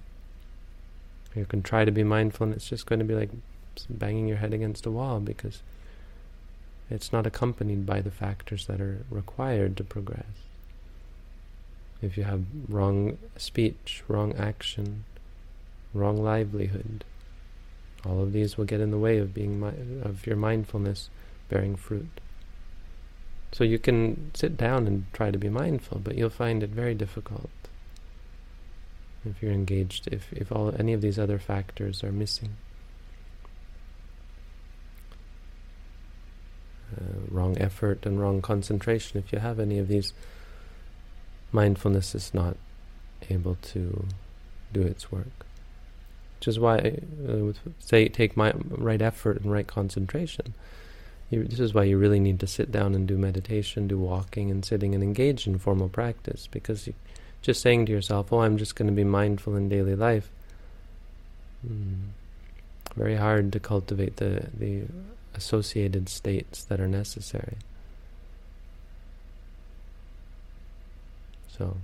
You 1.35 1.45
can 1.45 1.61
try 1.61 1.85
to 1.85 1.91
be 1.91 2.03
mindful, 2.03 2.45
and 2.45 2.55
it's 2.55 2.69
just 2.69 2.85
going 2.85 2.99
to 2.99 3.05
be 3.05 3.15
like 3.15 3.29
banging 3.89 4.27
your 4.27 4.37
head 4.37 4.53
against 4.53 4.85
a 4.85 4.91
wall 4.91 5.19
because 5.19 5.61
it's 6.89 7.11
not 7.11 7.25
accompanied 7.25 7.85
by 7.85 8.01
the 8.01 8.11
factors 8.11 8.67
that 8.67 8.79
are 8.79 9.05
required 9.09 9.75
to 9.77 9.83
progress. 9.83 10.25
If 12.01 12.17
you 12.17 12.23
have 12.23 12.43
wrong 12.69 13.17
speech, 13.37 14.03
wrong 14.07 14.33
action, 14.35 15.03
wrong 15.93 16.21
livelihood, 16.21 17.03
all 18.05 18.21
of 18.21 18.33
these 18.33 18.57
will 18.57 18.65
get 18.65 18.81
in 18.81 18.91
the 18.91 18.99
way 18.99 19.17
of 19.17 19.33
being 19.33 19.63
of 20.03 20.27
your 20.27 20.35
mindfulness 20.35 21.09
bearing 21.49 21.75
fruit. 21.75 22.21
So 23.55 23.63
you 23.63 23.79
can 23.79 24.31
sit 24.33 24.57
down 24.57 24.85
and 24.85 25.05
try 25.13 25.31
to 25.31 25.37
be 25.37 25.49
mindful, 25.49 25.99
but 25.99 26.17
you'll 26.17 26.29
find 26.29 26.61
it 26.61 26.71
very 26.71 26.93
difficult 26.93 27.49
if 29.23 29.41
you're 29.41 29.51
engaged, 29.51 30.09
if, 30.11 30.31
if 30.33 30.51
all 30.51 30.73
any 30.77 30.93
of 30.93 31.01
these 31.01 31.17
other 31.17 31.39
factors 31.39 32.03
are 32.03 32.11
missing. 32.11 32.57
uh, 36.95 37.03
wrong 37.29 37.57
effort 37.59 38.05
and 38.05 38.19
wrong 38.19 38.41
concentration. 38.41 39.19
If 39.19 39.31
you 39.31 39.39
have 39.39 39.59
any 39.59 39.79
of 39.79 39.87
these, 39.87 40.13
mindfulness 41.51 42.15
is 42.15 42.33
not 42.33 42.57
able 43.29 43.57
to 43.73 44.05
do 44.73 44.81
its 44.81 45.11
work. 45.11 45.45
Which 46.39 46.47
is 46.47 46.59
why, 46.59 46.99
uh, 47.27 47.53
say, 47.79 48.07
take 48.07 48.37
my 48.37 48.53
right 48.67 49.01
effort 49.01 49.41
and 49.41 49.51
right 49.51 49.67
concentration. 49.67 50.53
You, 51.29 51.43
this 51.43 51.59
is 51.59 51.73
why 51.73 51.83
you 51.83 51.97
really 51.97 52.19
need 52.19 52.39
to 52.41 52.47
sit 52.47 52.71
down 52.71 52.93
and 52.93 53.07
do 53.07 53.17
meditation, 53.17 53.87
do 53.87 53.97
walking 53.97 54.51
and 54.51 54.63
sitting, 54.63 54.93
and 54.93 55.03
engage 55.03 55.47
in 55.47 55.57
formal 55.57 55.89
practice. 55.89 56.47
Because 56.47 56.87
you, 56.87 56.93
just 57.41 57.61
saying 57.61 57.87
to 57.87 57.91
yourself, 57.91 58.31
"Oh, 58.31 58.41
I'm 58.41 58.57
just 58.57 58.75
going 58.75 58.87
to 58.87 58.93
be 58.93 59.03
mindful 59.03 59.55
in 59.55 59.69
daily 59.69 59.95
life," 59.95 60.29
mm, 61.67 62.09
very 62.95 63.15
hard 63.15 63.51
to 63.53 63.59
cultivate 63.59 64.17
the 64.17 64.49
the 64.53 64.83
associated 65.33 66.09
states 66.09 66.63
that 66.65 66.79
are 66.79 66.87
necessary. 66.87 67.57
So, 71.57 71.77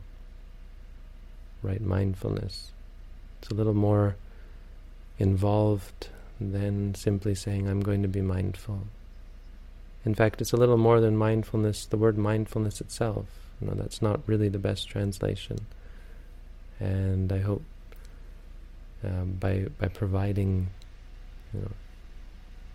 right 1.63 1.82
mindfulness. 1.82 2.71
It's 3.41 3.49
a 3.49 3.54
little 3.54 3.73
more 3.73 4.15
involved 5.17 6.10
than 6.39 6.95
simply 6.95 7.36
saying, 7.36 7.67
I'm 7.67 7.82
going 7.82 8.01
to 8.01 8.08
be 8.08 8.21
mindful. 8.21 8.88
In 10.05 10.15
fact, 10.15 10.41
it's 10.41 10.53
a 10.53 10.57
little 10.57 10.77
more 10.77 10.99
than 10.99 11.15
mindfulness, 11.15 11.85
the 11.85 11.97
word 11.97 12.17
mindfulness 12.17 12.81
itself. 12.81 13.25
You 13.59 13.67
know, 13.67 13.75
that's 13.75 14.01
not 14.01 14.21
really 14.25 14.49
the 14.49 14.59
best 14.59 14.87
translation. 14.89 15.67
And 16.79 17.31
I 17.31 17.39
hope 17.39 17.63
um, 19.03 19.37
by 19.39 19.67
by 19.79 19.87
providing 19.87 20.69
you 21.53 21.61
know, 21.61 21.71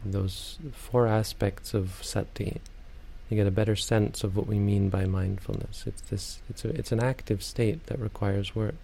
those 0.05 0.59
four 0.73 1.09
aspects 1.09 1.75
of 1.75 1.99
sati, 2.03 2.61
you 3.29 3.37
get 3.37 3.47
a 3.47 3.51
better 3.53 3.75
sense 3.75 4.23
of 4.23 4.37
what 4.37 4.47
we 4.47 4.61
mean 4.61 4.89
by 4.89 5.07
mindfulness. 5.07 5.85
It's 5.87 6.03
this. 6.03 6.41
It's 6.49 6.65
a. 6.65 6.69
It's 6.69 6.93
an 6.93 7.01
active 7.01 7.43
state 7.43 7.87
that 7.87 7.99
requires 7.99 8.55
work. 8.55 8.77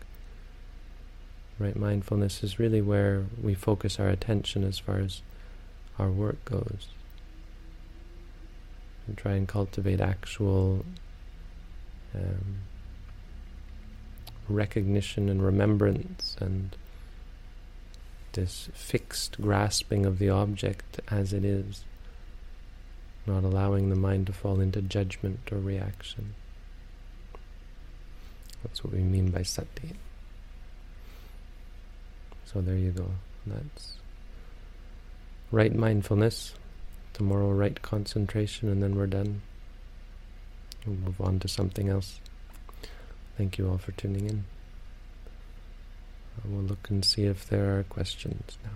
Right, 1.59 1.77
mindfulness 1.77 2.43
is 2.43 2.59
really 2.59 2.81
where 2.81 3.27
we 3.41 3.55
focus 3.55 4.01
our 4.01 4.09
attention 4.09 4.65
as 4.65 4.81
far 4.81 4.99
as 4.99 5.23
our 5.99 6.11
work 6.11 6.45
goes. 6.45 6.89
And 9.07 9.17
try 9.17 9.33
and 9.33 9.49
cultivate 9.49 10.01
actual 10.01 10.85
um, 12.15 12.59
recognition 14.49 15.29
and 15.29 15.43
remembrance 15.43 16.37
and 16.41 16.77
this 18.33 18.69
fixed 18.73 19.41
grasping 19.41 20.07
of 20.07 20.19
the 20.19 20.31
object 20.31 21.01
as 21.09 21.33
it 21.33 21.45
is, 21.45 21.85
not 23.27 23.45
allowing 23.45 23.91
the 23.91 23.97
mind 23.97 24.27
to 24.27 24.33
fall 24.33 24.61
into 24.61 24.81
judgment 24.81 25.41
or 25.51 25.59
reaction. 25.59 26.35
That's 28.63 28.83
what 28.85 28.93
we 28.93 29.01
mean 29.01 29.31
by 29.31 29.43
sati. 29.43 29.93
So 32.47 32.61
there 32.61 32.77
you 32.77 32.91
go. 32.91 33.09
That's 33.47 33.97
right 35.51 35.75
mindfulness, 35.75 36.55
tomorrow 37.13 37.51
right 37.51 37.81
concentration, 37.83 38.69
and 38.69 38.83
then 38.83 38.97
we're 38.97 39.07
done. 39.07 39.43
We'll 40.87 40.97
move 40.97 41.21
on 41.21 41.39
to 41.41 41.49
something 41.49 41.89
else. 41.89 42.21
Thank 43.37 43.59
you 43.59 43.69
all 43.69 43.79
for 43.79 43.93
tuning 43.93 44.29
in. 44.29 44.45
Uh, 46.37 46.49
we'll 46.49 46.63
look 46.63 46.89
and 46.91 47.05
see 47.05 47.25
if 47.25 47.49
there 47.49 47.79
are 47.79 47.83
questions 47.85 48.59
now. 48.65 48.71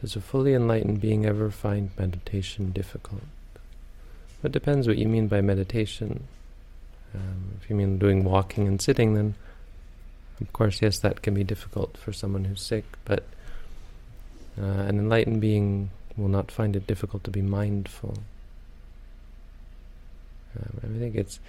Does 0.00 0.14
a 0.14 0.20
fully 0.20 0.54
enlightened 0.54 1.00
being 1.00 1.26
ever 1.26 1.50
find 1.50 1.90
meditation 1.98 2.70
difficult? 2.70 3.22
It 4.44 4.52
depends 4.52 4.86
what 4.86 4.98
you 4.98 5.08
mean 5.08 5.26
by 5.26 5.40
meditation. 5.40 6.28
Um, 7.14 7.58
if 7.60 7.68
you 7.68 7.74
mean 7.74 7.98
doing 7.98 8.22
walking 8.22 8.68
and 8.68 8.80
sitting, 8.80 9.14
then 9.14 9.34
of 10.40 10.52
course, 10.52 10.80
yes, 10.80 10.98
that 11.00 11.22
can 11.22 11.34
be 11.34 11.42
difficult 11.42 11.96
for 11.96 12.12
someone 12.12 12.44
who's 12.44 12.60
sick, 12.60 12.84
but 13.04 13.24
uh, 14.60 14.64
an 14.64 14.98
enlightened 14.98 15.40
being 15.40 15.90
will 16.16 16.28
not 16.28 16.50
find 16.50 16.76
it 16.76 16.86
difficult 16.86 17.24
to 17.24 17.30
be 17.30 17.42
mindful. 17.42 18.18
Um, 20.56 20.80
I 20.84 20.98
think 20.98 21.16
it's, 21.16 21.40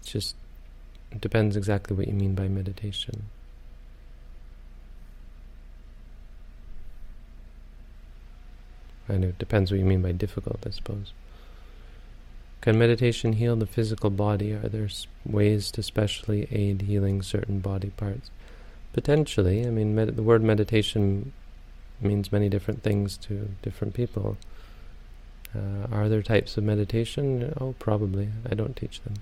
it's 0.00 0.10
just, 0.10 0.34
it 1.12 1.20
depends 1.20 1.56
exactly 1.56 1.96
what 1.96 2.08
you 2.08 2.14
mean 2.14 2.34
by 2.34 2.48
meditation. 2.48 3.24
And 9.08 9.24
it 9.24 9.38
depends 9.38 9.70
what 9.70 9.80
you 9.80 9.86
mean 9.86 10.02
by 10.02 10.12
difficult, 10.12 10.64
I 10.66 10.70
suppose. 10.70 11.12
Can 12.60 12.78
meditation 12.78 13.34
heal 13.34 13.56
the 13.56 13.66
physical 13.66 14.10
body? 14.10 14.52
Are 14.52 14.68
there 14.68 14.88
ways 15.24 15.70
to 15.72 15.82
specially 15.82 16.48
aid 16.50 16.82
healing 16.82 17.22
certain 17.22 17.60
body 17.60 17.90
parts? 17.90 18.30
Potentially. 18.92 19.66
I 19.66 19.70
mean, 19.70 19.94
the 19.94 20.22
word 20.22 20.42
meditation 20.42 21.32
means 22.00 22.32
many 22.32 22.48
different 22.48 22.82
things 22.82 23.16
to 23.18 23.50
different 23.62 23.94
people. 23.94 24.36
Uh, 25.54 25.86
are 25.90 26.08
there 26.08 26.22
types 26.22 26.56
of 26.56 26.64
meditation? 26.64 27.54
Oh, 27.60 27.74
probably. 27.78 28.28
I 28.50 28.54
don't 28.54 28.76
teach 28.76 29.00
them. 29.02 29.14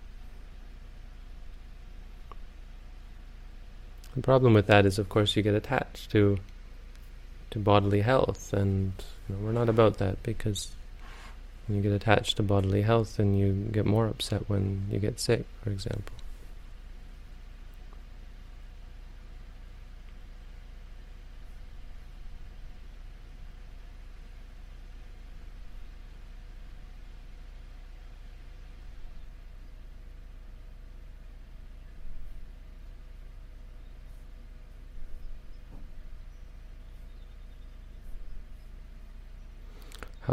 The 4.14 4.22
problem 4.22 4.54
with 4.54 4.66
that 4.66 4.86
is, 4.86 4.98
of 4.98 5.08
course, 5.08 5.36
you 5.36 5.42
get 5.42 5.54
attached 5.54 6.10
to 6.12 6.38
to 7.56 7.62
bodily 7.62 8.02
health, 8.02 8.52
and 8.52 8.92
you 9.28 9.34
know, 9.34 9.40
we're 9.42 9.52
not 9.52 9.68
about 9.68 9.98
that 9.98 10.22
because 10.22 10.68
when 11.66 11.76
you 11.76 11.82
get 11.82 11.92
attached 11.92 12.36
to 12.36 12.42
bodily 12.42 12.82
health, 12.82 13.16
then 13.16 13.34
you 13.34 13.52
get 13.72 13.86
more 13.86 14.06
upset 14.06 14.48
when 14.48 14.86
you 14.90 14.98
get 14.98 15.18
sick, 15.18 15.44
for 15.62 15.70
example. 15.70 16.14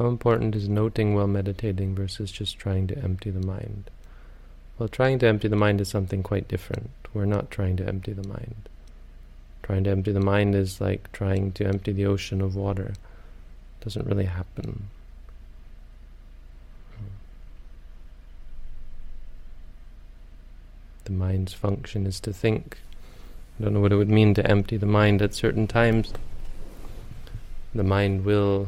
How 0.03 0.09
important 0.09 0.53
is 0.53 0.67
noting 0.67 1.15
while 1.15 1.27
meditating 1.27 1.95
versus 1.95 2.29
just 2.29 2.59
trying 2.59 2.87
to 2.87 2.97
empty 2.97 3.29
the 3.29 3.39
mind? 3.39 3.89
Well, 4.77 4.89
trying 4.89 5.17
to 5.19 5.27
empty 5.27 5.47
the 5.47 5.55
mind 5.55 5.79
is 5.79 5.87
something 5.87 6.21
quite 6.21 6.49
different. 6.49 6.89
We're 7.13 7.23
not 7.23 7.49
trying 7.49 7.77
to 7.77 7.87
empty 7.87 8.11
the 8.11 8.27
mind. 8.27 8.67
Trying 9.61 9.85
to 9.85 9.91
empty 9.91 10.11
the 10.11 10.19
mind 10.19 10.55
is 10.55 10.81
like 10.81 11.09
trying 11.13 11.53
to 11.53 11.65
empty 11.65 11.93
the 11.93 12.05
ocean 12.05 12.41
of 12.41 12.53
water. 12.53 12.95
It 13.79 13.85
doesn't 13.85 14.05
really 14.05 14.25
happen. 14.25 14.89
The 21.05 21.13
mind's 21.13 21.53
function 21.53 22.05
is 22.05 22.19
to 22.19 22.33
think. 22.33 22.79
I 23.57 23.63
don't 23.63 23.73
know 23.73 23.79
what 23.79 23.93
it 23.93 23.95
would 23.95 24.09
mean 24.09 24.33
to 24.33 24.45
empty 24.45 24.75
the 24.75 24.85
mind 24.85 25.21
at 25.21 25.33
certain 25.33 25.65
times. 25.65 26.11
The 27.73 27.85
mind 27.85 28.25
will 28.25 28.67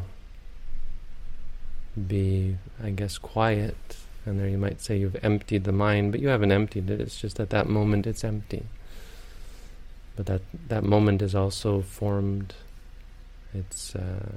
be, 1.96 2.58
I 2.84 2.90
guess, 2.90 3.18
quiet. 3.18 3.98
And 4.26 4.40
there 4.40 4.48
you 4.48 4.58
might 4.58 4.82
say 4.82 4.98
you've 4.98 5.24
emptied 5.24 5.66
the 5.66 5.72
mind, 5.72 6.12
but 6.12 6.22
you 6.22 6.30
haven't 6.30 6.52
emptied 6.52 6.90
it. 6.90 7.00
It's 7.00 7.20
just 7.20 7.40
at 7.40 7.52
that 7.52 7.68
moment 7.68 8.08
it's 8.08 8.24
empty. 8.24 8.64
But 10.16 10.26
that 10.28 10.42
that 10.68 10.84
moment 10.84 11.22
is 11.22 11.36
also 11.36 11.82
formed. 11.82 12.54
It's 13.54 13.96
uh, 13.96 14.32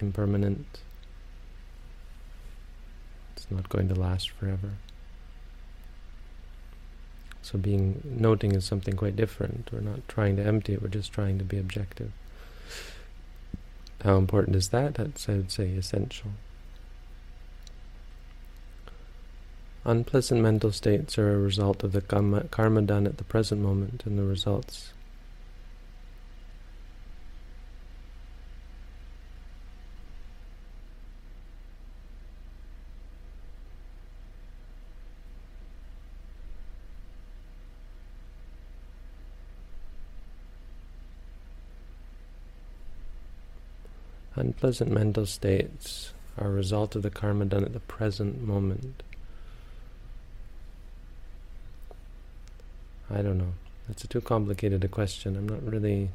impermanent. 0.00 0.80
It's 3.36 3.50
not 3.50 3.68
going 3.68 3.88
to 3.88 3.94
last 3.94 4.30
forever. 4.30 4.70
So 7.42 7.58
being 7.58 8.00
noting 8.04 8.52
is 8.52 8.64
something 8.64 8.96
quite 8.96 9.16
different. 9.16 9.68
We're 9.70 9.80
not 9.80 10.08
trying 10.08 10.36
to 10.36 10.42
empty 10.42 10.72
it, 10.72 10.80
we're 10.80 10.88
just 10.88 11.12
trying 11.12 11.36
to 11.38 11.44
be 11.44 11.58
objective. 11.58 12.10
How 14.02 14.16
important 14.16 14.56
is 14.56 14.70
that? 14.70 14.94
That's, 14.94 15.28
I 15.28 15.32
would 15.34 15.50
say, 15.50 15.68
essential. 15.76 16.30
Unpleasant 19.86 20.40
mental 20.40 20.72
states 20.72 21.18
are 21.18 21.34
a 21.34 21.38
result 21.38 21.84
of 21.84 21.92
the 21.92 22.00
karma, 22.00 22.44
karma 22.44 22.80
done 22.80 23.06
at 23.06 23.18
the 23.18 23.24
present 23.24 23.60
moment 23.60 24.02
and 24.06 24.18
the 24.18 24.24
results 24.24 24.94
Unpleasant 44.36 44.90
mental 44.90 45.26
states 45.26 46.12
are 46.36 46.48
a 46.48 46.50
result 46.50 46.96
of 46.96 47.02
the 47.02 47.10
karma 47.10 47.44
done 47.44 47.64
at 47.64 47.72
the 47.72 47.80
present 47.80 48.42
moment. 48.42 49.04
I 53.14 53.22
don't 53.22 53.38
know. 53.38 53.54
That's 53.86 54.02
a 54.02 54.08
too 54.08 54.20
complicated 54.20 54.82
a 54.82 54.88
question. 54.88 55.36
I'm 55.36 55.48
not 55.48 55.62
really. 55.62 56.10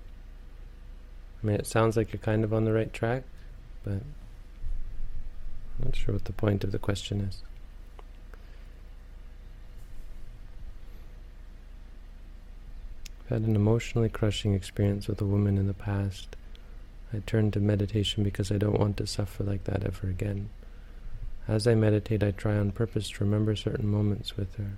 I 1.41 1.47
mean, 1.47 1.55
it 1.55 1.65
sounds 1.65 1.95
like 1.95 2.11
you're 2.11 2.19
kind 2.19 2.43
of 2.43 2.53
on 2.53 2.65
the 2.65 2.73
right 2.73 2.91
track, 2.91 3.23
but 3.85 3.93
I'm 3.93 5.85
not 5.85 5.95
sure 5.95 6.13
what 6.13 6.25
the 6.25 6.33
point 6.33 6.65
of 6.65 6.73
the 6.73 6.79
question 6.79 7.21
is. 7.21 7.41
I've 13.21 13.29
had 13.29 13.41
an 13.43 13.55
emotionally 13.55 14.09
crushing 14.09 14.53
experience 14.53 15.07
with 15.07 15.21
a 15.21 15.25
woman 15.25 15.57
in 15.57 15.67
the 15.67 15.73
past. 15.73 16.35
I 17.13 17.19
turned 17.19 17.53
to 17.53 17.61
meditation 17.61 18.23
because 18.25 18.51
I 18.51 18.57
don't 18.57 18.77
want 18.77 18.97
to 18.97 19.07
suffer 19.07 19.45
like 19.45 19.63
that 19.63 19.85
ever 19.85 20.09
again. 20.09 20.49
As 21.47 21.65
I 21.65 21.75
meditate, 21.75 22.23
I 22.23 22.31
try 22.31 22.57
on 22.57 22.71
purpose 22.71 23.09
to 23.11 23.23
remember 23.23 23.55
certain 23.55 23.87
moments 23.87 24.35
with 24.35 24.53
her. 24.55 24.71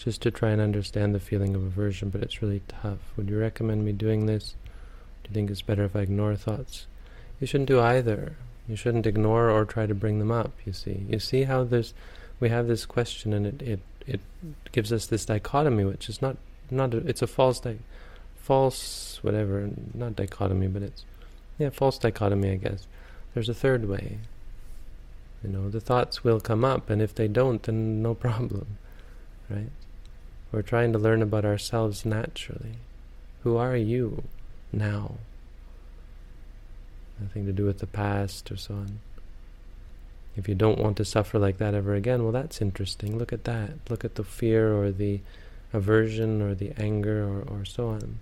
Just 0.00 0.22
to 0.22 0.30
try 0.30 0.48
and 0.48 0.62
understand 0.62 1.14
the 1.14 1.20
feeling 1.20 1.54
of 1.54 1.62
aversion, 1.62 2.08
but 2.08 2.22
it's 2.22 2.40
really 2.40 2.62
tough. 2.68 2.98
Would 3.16 3.28
you 3.28 3.38
recommend 3.38 3.84
me 3.84 3.92
doing 3.92 4.24
this? 4.24 4.54
Do 5.22 5.28
you 5.28 5.34
think 5.34 5.50
it's 5.50 5.60
better 5.60 5.84
if 5.84 5.94
I 5.94 6.00
ignore 6.00 6.34
thoughts? 6.36 6.86
You 7.38 7.46
shouldn't 7.46 7.68
do 7.68 7.80
either. 7.80 8.36
You 8.66 8.76
shouldn't 8.76 9.06
ignore 9.06 9.50
or 9.50 9.66
try 9.66 9.84
to 9.84 9.94
bring 9.94 10.18
them 10.18 10.32
up, 10.32 10.52
you 10.64 10.72
see. 10.72 11.04
You 11.10 11.18
see 11.18 11.42
how 11.42 11.64
there's 11.64 11.92
we 12.40 12.48
have 12.48 12.66
this 12.66 12.86
question 12.86 13.32
and 13.32 13.46
it, 13.46 13.62
it, 13.62 13.80
it 14.06 14.20
gives 14.72 14.92
us 14.92 15.06
this 15.06 15.26
dichotomy 15.26 15.84
which 15.84 16.08
is 16.08 16.20
not 16.22 16.36
not 16.70 16.94
a, 16.94 16.98
it's 16.98 17.22
a 17.22 17.26
false 17.26 17.60
di- 17.60 17.78
false 18.36 19.18
whatever 19.22 19.68
not 19.92 20.16
dichotomy 20.16 20.66
but 20.66 20.82
it's 20.82 21.04
yeah 21.58 21.68
false 21.68 21.98
dichotomy 21.98 22.52
I 22.52 22.56
guess 22.56 22.86
there's 23.34 23.50
a 23.50 23.54
third 23.54 23.86
way 23.86 24.18
you 25.44 25.50
know 25.50 25.68
the 25.68 25.80
thoughts 25.80 26.24
will 26.24 26.40
come 26.40 26.64
up 26.64 26.88
and 26.88 27.02
if 27.02 27.14
they 27.14 27.28
don't 27.28 27.62
then 27.62 28.02
no 28.02 28.14
problem 28.26 28.78
right 29.50 29.70
we're 30.52 30.62
trying 30.62 30.92
to 30.92 30.98
learn 30.98 31.22
about 31.22 31.44
ourselves 31.44 32.04
naturally 32.04 32.74
who 33.42 33.56
are 33.56 33.76
you 33.76 34.22
now 34.72 35.14
nothing 37.20 37.46
to 37.46 37.52
do 37.52 37.64
with 37.64 37.78
the 37.78 37.86
past 37.86 38.50
or 38.50 38.56
so 38.56 38.74
on 38.74 38.98
if 40.36 40.48
you 40.48 40.54
don't 40.54 40.78
want 40.78 40.96
to 40.98 41.04
suffer 41.04 41.38
like 41.38 41.58
that 41.58 41.74
ever 41.74 41.94
again, 41.94 42.22
well, 42.22 42.32
that's 42.32 42.62
interesting. 42.62 43.18
Look 43.18 43.32
at 43.32 43.44
that. 43.44 43.72
Look 43.88 44.04
at 44.04 44.14
the 44.14 44.24
fear 44.24 44.72
or 44.72 44.90
the 44.90 45.20
aversion 45.72 46.40
or 46.40 46.54
the 46.54 46.72
anger 46.78 47.24
or, 47.24 47.42
or 47.42 47.64
so 47.64 47.88
on. 47.88 48.18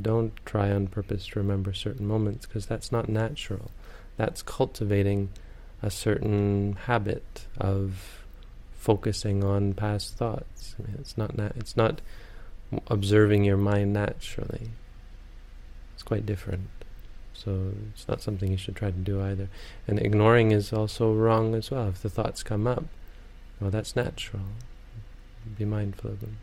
Don't 0.00 0.34
try 0.46 0.70
on 0.70 0.86
purpose 0.86 1.26
to 1.28 1.38
remember 1.38 1.72
certain 1.72 2.06
moments 2.06 2.46
because 2.46 2.66
that's 2.66 2.92
not 2.92 3.08
natural. 3.08 3.70
That's 4.16 4.42
cultivating 4.42 5.30
a 5.82 5.90
certain 5.90 6.76
habit 6.84 7.46
of 7.58 8.21
focusing 8.82 9.44
on 9.44 9.72
past 9.74 10.16
thoughts. 10.16 10.74
I 10.76 10.82
mean, 10.82 10.96
it's 10.98 11.16
not 11.16 11.36
na- 11.36 11.54
it's 11.54 11.76
not 11.76 12.00
observing 12.88 13.44
your 13.44 13.56
mind 13.56 13.92
naturally. 13.92 14.70
It's 15.94 16.02
quite 16.02 16.26
different. 16.26 16.68
So 17.32 17.74
it's 17.92 18.08
not 18.08 18.20
something 18.20 18.50
you 18.50 18.56
should 18.56 18.74
try 18.74 18.90
to 18.90 18.96
do 18.96 19.22
either. 19.22 19.48
And 19.86 20.00
ignoring 20.00 20.50
is 20.50 20.72
also 20.72 21.14
wrong 21.14 21.54
as 21.54 21.70
well. 21.70 21.88
If 21.90 22.02
the 22.02 22.10
thoughts 22.10 22.42
come 22.42 22.66
up, 22.66 22.84
well, 23.60 23.70
that's 23.70 23.94
natural. 23.94 24.42
Be 25.56 25.64
mindful 25.64 26.10
of 26.10 26.20
them. 26.20 26.38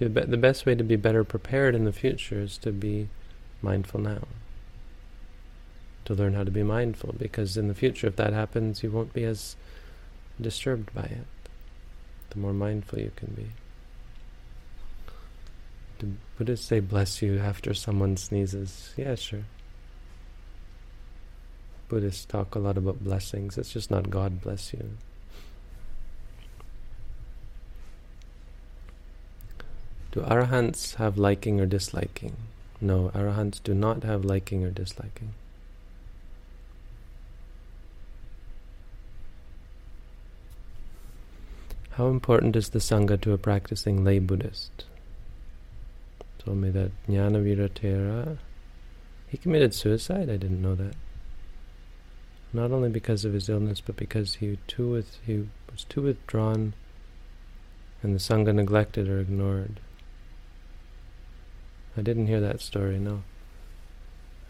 The, 0.00 0.08
be- 0.08 0.22
the 0.22 0.36
best 0.36 0.66
way 0.66 0.74
to 0.74 0.82
be 0.82 0.96
better 0.96 1.22
prepared 1.22 1.76
in 1.76 1.84
the 1.84 1.92
future 1.92 2.40
is 2.40 2.58
to 2.58 2.72
be 2.72 3.08
mindful 3.62 4.00
now. 4.00 4.26
To 6.06 6.14
learn 6.14 6.34
how 6.34 6.42
to 6.42 6.50
be 6.50 6.64
mindful, 6.64 7.14
because 7.16 7.56
in 7.56 7.68
the 7.68 7.74
future, 7.74 8.08
if 8.08 8.16
that 8.16 8.32
happens, 8.32 8.82
you 8.82 8.90
won't 8.90 9.12
be 9.12 9.24
as 9.24 9.54
disturbed 10.40 10.92
by 10.94 11.02
it. 11.02 11.26
The 12.30 12.38
more 12.38 12.52
mindful 12.52 12.98
you 12.98 13.12
can 13.16 13.32
be. 13.34 13.46
Do 15.98 16.14
Buddhists 16.36 16.66
say 16.66 16.80
bless 16.80 17.22
you 17.22 17.38
after 17.38 17.72
someone 17.72 18.16
sneezes? 18.16 18.92
Yeah, 18.96 19.14
sure. 19.14 19.44
Buddhists 21.88 22.24
talk 22.24 22.54
a 22.54 22.58
lot 22.58 22.76
about 22.76 23.02
blessings. 23.02 23.56
It's 23.56 23.72
just 23.72 23.90
not 23.90 24.10
God 24.10 24.42
bless 24.42 24.72
you. 24.72 24.90
Do 30.12 30.20
arahants 30.20 30.94
have 30.96 31.18
liking 31.18 31.60
or 31.60 31.66
disliking? 31.66 32.36
No, 32.80 33.10
arahants 33.14 33.62
do 33.62 33.74
not 33.74 34.02
have 34.02 34.24
liking 34.24 34.64
or 34.64 34.70
disliking. 34.70 35.34
How 41.96 42.08
important 42.08 42.56
is 42.56 42.68
the 42.68 42.78
Sangha 42.78 43.18
to 43.22 43.32
a 43.32 43.38
practicing 43.38 44.04
lay 44.04 44.18
Buddhist? 44.18 44.84
told 46.38 46.58
me 46.58 46.68
that 46.68 46.90
Jnanavira 47.08 47.70
Thera, 47.70 48.36
he 49.28 49.38
committed 49.38 49.74
suicide. 49.74 50.28
I 50.28 50.36
didn't 50.36 50.60
know 50.60 50.74
that. 50.74 50.94
Not 52.52 52.70
only 52.70 52.90
because 52.90 53.24
of 53.24 53.32
his 53.32 53.48
illness, 53.48 53.80
but 53.80 53.96
because 53.96 54.36
he 54.36 54.58
too 54.66 54.90
with, 54.90 55.18
he 55.26 55.48
was 55.72 55.84
too 55.84 56.02
withdrawn, 56.02 56.74
and 58.02 58.14
the 58.14 58.20
sangha 58.20 58.54
neglected 58.54 59.08
or 59.08 59.18
ignored. 59.18 59.80
I 61.96 62.02
didn't 62.02 62.26
hear 62.26 62.40
that 62.42 62.60
story. 62.60 62.98
No. 62.98 63.22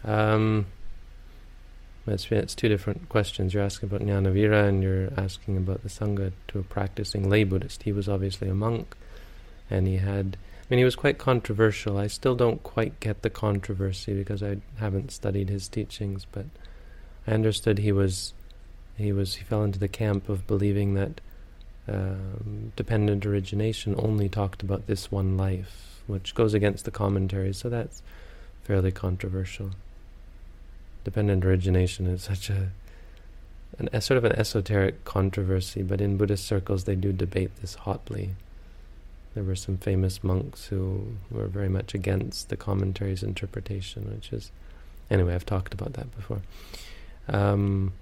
Um, 0.04 0.66
it's, 2.06 2.54
two 2.54 2.68
different 2.68 3.08
questions. 3.08 3.52
You're 3.52 3.62
asking 3.62 3.88
about 3.88 4.02
Jnanavira 4.02 4.68
and 4.68 4.82
you're 4.82 5.10
asking 5.16 5.56
about 5.56 5.82
the 5.82 5.88
Sangha 5.88 6.32
to 6.48 6.58
a 6.58 6.62
practicing 6.62 7.28
lay 7.28 7.44
Buddhist. 7.44 7.82
He 7.82 7.92
was 7.92 8.08
obviously 8.08 8.48
a 8.48 8.54
monk 8.54 8.96
and 9.70 9.86
he 9.86 9.96
had 9.96 10.36
I 10.66 10.74
mean, 10.74 10.78
he 10.78 10.84
was 10.84 10.96
quite 10.96 11.18
controversial. 11.18 11.96
I 11.96 12.08
still 12.08 12.34
don't 12.34 12.60
quite 12.64 12.98
get 12.98 13.22
the 13.22 13.30
controversy 13.30 14.14
because 14.14 14.42
I 14.42 14.56
haven't 14.78 15.12
studied 15.12 15.48
his 15.48 15.68
teachings, 15.68 16.26
but 16.30 16.46
I 17.24 17.32
understood 17.32 17.78
he 17.78 17.92
was 17.92 18.34
he 18.96 19.12
was 19.12 19.36
he 19.36 19.44
fell 19.44 19.62
into 19.62 19.78
the 19.78 19.86
camp 19.86 20.28
of 20.28 20.46
believing 20.48 20.94
that 20.94 21.20
um, 21.86 22.72
dependent 22.74 23.24
origination 23.24 23.94
only 23.96 24.28
talked 24.28 24.62
about 24.62 24.88
this 24.88 25.12
one 25.12 25.36
life, 25.36 26.02
which 26.08 26.34
goes 26.34 26.52
against 26.52 26.84
the 26.84 26.90
commentaries. 26.90 27.58
So 27.58 27.68
that's 27.68 28.02
fairly 28.64 28.90
controversial. 28.90 29.70
Dependent 31.06 31.44
origination 31.44 32.08
is 32.08 32.24
such 32.24 32.50
a 32.50 32.70
an, 33.78 33.88
a 33.92 34.00
sort 34.00 34.18
of 34.18 34.24
an 34.24 34.32
esoteric 34.32 35.04
controversy, 35.04 35.84
but 35.84 36.00
in 36.00 36.16
Buddhist 36.16 36.44
circles 36.44 36.82
they 36.82 36.96
do 36.96 37.12
debate 37.12 37.52
this 37.60 37.76
hotly. 37.76 38.30
There 39.34 39.44
were 39.44 39.54
some 39.54 39.76
famous 39.76 40.24
monks 40.24 40.66
who 40.66 41.12
were 41.30 41.46
very 41.46 41.68
much 41.68 41.94
against 41.94 42.48
the 42.48 42.56
commentary's 42.56 43.22
interpretation, 43.22 44.10
which 44.12 44.32
is, 44.32 44.50
anyway, 45.08 45.36
I've 45.36 45.46
talked 45.46 45.72
about 45.72 45.92
that 45.92 46.12
before. 46.16 46.42
Um, 47.28 47.92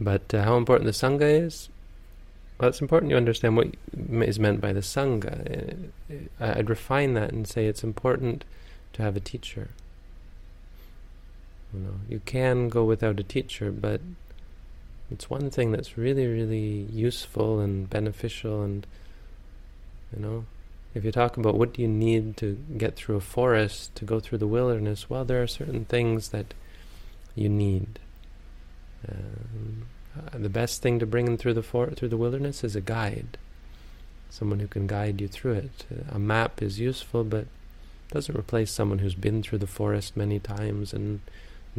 but 0.00 0.32
uh, 0.32 0.44
how 0.44 0.56
important 0.58 0.86
the 0.86 0.92
Sangha 0.92 1.44
is? 1.44 1.70
Well, 2.60 2.68
it's 2.68 2.80
important 2.80 3.10
you 3.10 3.16
understand 3.16 3.56
what 3.56 3.74
is 4.28 4.38
meant 4.38 4.60
by 4.60 4.72
the 4.72 4.80
Sangha. 4.94 5.90
Uh, 6.40 6.54
I'd 6.56 6.70
refine 6.70 7.14
that 7.14 7.32
and 7.32 7.48
say 7.48 7.66
it's 7.66 7.82
important 7.82 8.44
to 8.92 9.02
have 9.02 9.16
a 9.16 9.20
teacher. 9.20 9.70
You 11.72 11.80
know, 11.80 11.94
you 12.08 12.20
can 12.24 12.68
go 12.68 12.84
without 12.84 13.20
a 13.20 13.22
teacher, 13.22 13.70
but 13.70 14.00
it's 15.10 15.28
one 15.28 15.50
thing 15.50 15.72
that's 15.72 15.98
really, 15.98 16.26
really 16.26 16.86
useful 16.90 17.60
and 17.60 17.88
beneficial 17.88 18.62
and 18.62 18.86
you 20.14 20.22
know, 20.22 20.44
if 20.94 21.04
you 21.04 21.12
talk 21.12 21.36
about 21.36 21.56
what 21.56 21.74
do 21.74 21.82
you 21.82 21.88
need 21.88 22.36
to 22.38 22.58
get 22.76 22.96
through 22.96 23.16
a 23.16 23.20
forest, 23.20 23.94
to 23.96 24.04
go 24.04 24.20
through 24.20 24.38
the 24.38 24.46
wilderness, 24.46 25.10
well, 25.10 25.24
there 25.24 25.42
are 25.42 25.46
certain 25.46 25.84
things 25.84 26.30
that 26.30 26.54
you 27.34 27.48
need. 27.48 27.98
Um, 29.06 29.86
the 30.32 30.48
best 30.48 30.82
thing 30.82 30.98
to 30.98 31.06
bring 31.06 31.36
through 31.36 31.54
the 31.54 31.62
for- 31.62 31.90
through 31.90 32.08
the 32.08 32.16
wilderness 32.16 32.64
is 32.64 32.74
a 32.74 32.80
guide, 32.80 33.38
someone 34.30 34.60
who 34.60 34.66
can 34.66 34.86
guide 34.86 35.20
you 35.20 35.28
through 35.28 35.52
it. 35.52 35.86
A 36.10 36.18
map 36.18 36.62
is 36.62 36.80
useful, 36.80 37.22
but 37.22 37.46
doesn't 38.10 38.36
replace 38.36 38.72
someone 38.72 39.00
who's 39.00 39.14
been 39.14 39.42
through 39.42 39.58
the 39.58 39.66
forest 39.66 40.16
many 40.16 40.38
times 40.38 40.94
and 40.94 41.20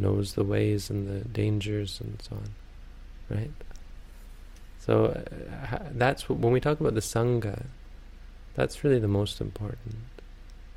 knows 0.00 0.34
the 0.34 0.44
ways 0.44 0.90
and 0.90 1.08
the 1.08 1.28
dangers 1.28 2.00
and 2.00 2.20
so 2.22 2.36
on, 2.36 3.36
right? 3.36 3.50
So 4.80 5.06
uh, 5.06 5.78
that's 5.92 6.28
what, 6.28 6.38
when 6.38 6.52
we 6.52 6.60
talk 6.60 6.80
about 6.80 6.94
the 6.94 7.00
sangha. 7.00 7.66
That's 8.54 8.82
really 8.82 8.98
the 8.98 9.08
most 9.08 9.40
important. 9.40 9.96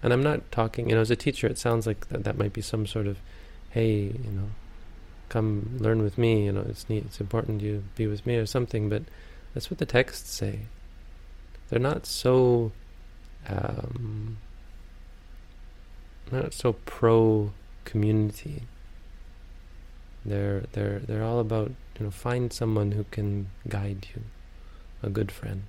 And 0.04 0.14
I'm 0.14 0.22
not 0.22 0.52
talking, 0.52 0.90
you 0.90 0.96
know, 0.96 1.02
as 1.02 1.12
a 1.12 1.16
teacher, 1.16 1.48
it 1.48 1.58
sounds 1.58 1.88
like 1.88 2.10
that, 2.10 2.24
that 2.26 2.38
might 2.38 2.54
be 2.54 2.62
some 2.62 2.86
sort 2.86 3.08
of, 3.08 3.18
hey, 3.70 4.02
you 4.02 4.32
know, 4.32 4.50
come 5.30 5.78
learn 5.80 6.04
with 6.04 6.18
me, 6.18 6.46
you 6.46 6.52
know, 6.52 6.66
it's 6.70 6.88
neat, 6.90 7.06
it's 7.06 7.20
important 7.20 7.62
you 7.62 7.84
be 7.96 8.06
with 8.06 8.26
me 8.26 8.36
or 8.36 8.46
something, 8.46 8.90
but 8.90 9.04
that's 9.54 9.72
what 9.72 9.80
the 9.80 9.86
texts 9.86 10.30
say. 10.30 10.60
They're 11.70 11.80
not 11.80 12.06
so, 12.06 12.72
um, 13.48 14.38
not 16.32 16.54
so 16.54 16.74
pro 16.86 17.52
community. 17.86 18.64
They're 20.26 20.64
they're 20.72 21.00
they're 21.00 21.24
all 21.24 21.40
about 21.40 21.72
you 22.00 22.06
know 22.06 22.12
find 22.12 22.52
someone 22.52 22.94
who 22.94 23.06
can 23.12 23.48
guide 23.68 24.08
you, 24.16 24.24
a 25.02 25.10
good 25.10 25.32
friend. 25.32 25.64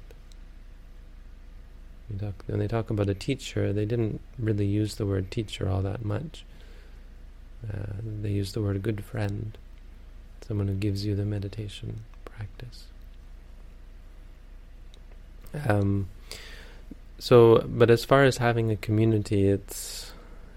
When, 2.09 2.19
talk, 2.19 2.45
when 2.47 2.59
they 2.59 2.69
talk 2.69 2.91
about 2.91 3.09
a 3.09 3.15
teacher, 3.15 3.73
they 3.73 3.87
didn't 3.87 4.21
really 4.39 4.67
use 4.67 4.97
the 4.97 5.07
word 5.07 5.31
teacher 5.31 5.69
all 5.69 5.81
that 5.83 6.05
much. 6.05 6.45
Uh, 7.67 7.95
they 8.23 8.29
use 8.31 8.53
the 8.53 8.61
word 8.61 8.83
good 8.83 9.03
friend, 9.03 9.57
someone 10.47 10.69
who 10.69 10.75
gives 10.75 11.07
you 11.07 11.15
the 11.15 11.25
meditation 11.25 12.03
practice. 12.27 12.85
Um, 15.67 16.09
so, 17.19 17.65
but 17.67 17.91
as 17.91 18.05
far 18.05 18.25
as 18.25 18.37
having 18.37 18.71
a 18.71 18.77
community, 18.77 19.49
it's 19.49 20.04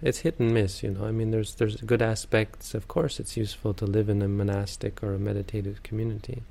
it's 0.02 0.20
hit 0.20 0.40
and 0.40 0.54
miss. 0.54 0.84
You 0.84 0.92
know, 0.92 1.06
I 1.06 1.12
mean, 1.12 1.32
there's 1.32 1.56
there's 1.56 1.78
good 1.78 2.02
aspects. 2.02 2.74
Of 2.74 2.88
course, 2.88 3.20
it's 3.20 3.38
useful 3.38 3.74
to 3.76 3.86
live 3.86 4.10
in 4.10 4.22
a 4.22 4.28
monastic 4.28 5.02
or 5.04 5.14
a 5.14 5.20
meditative 5.20 5.84
community. 5.84 6.44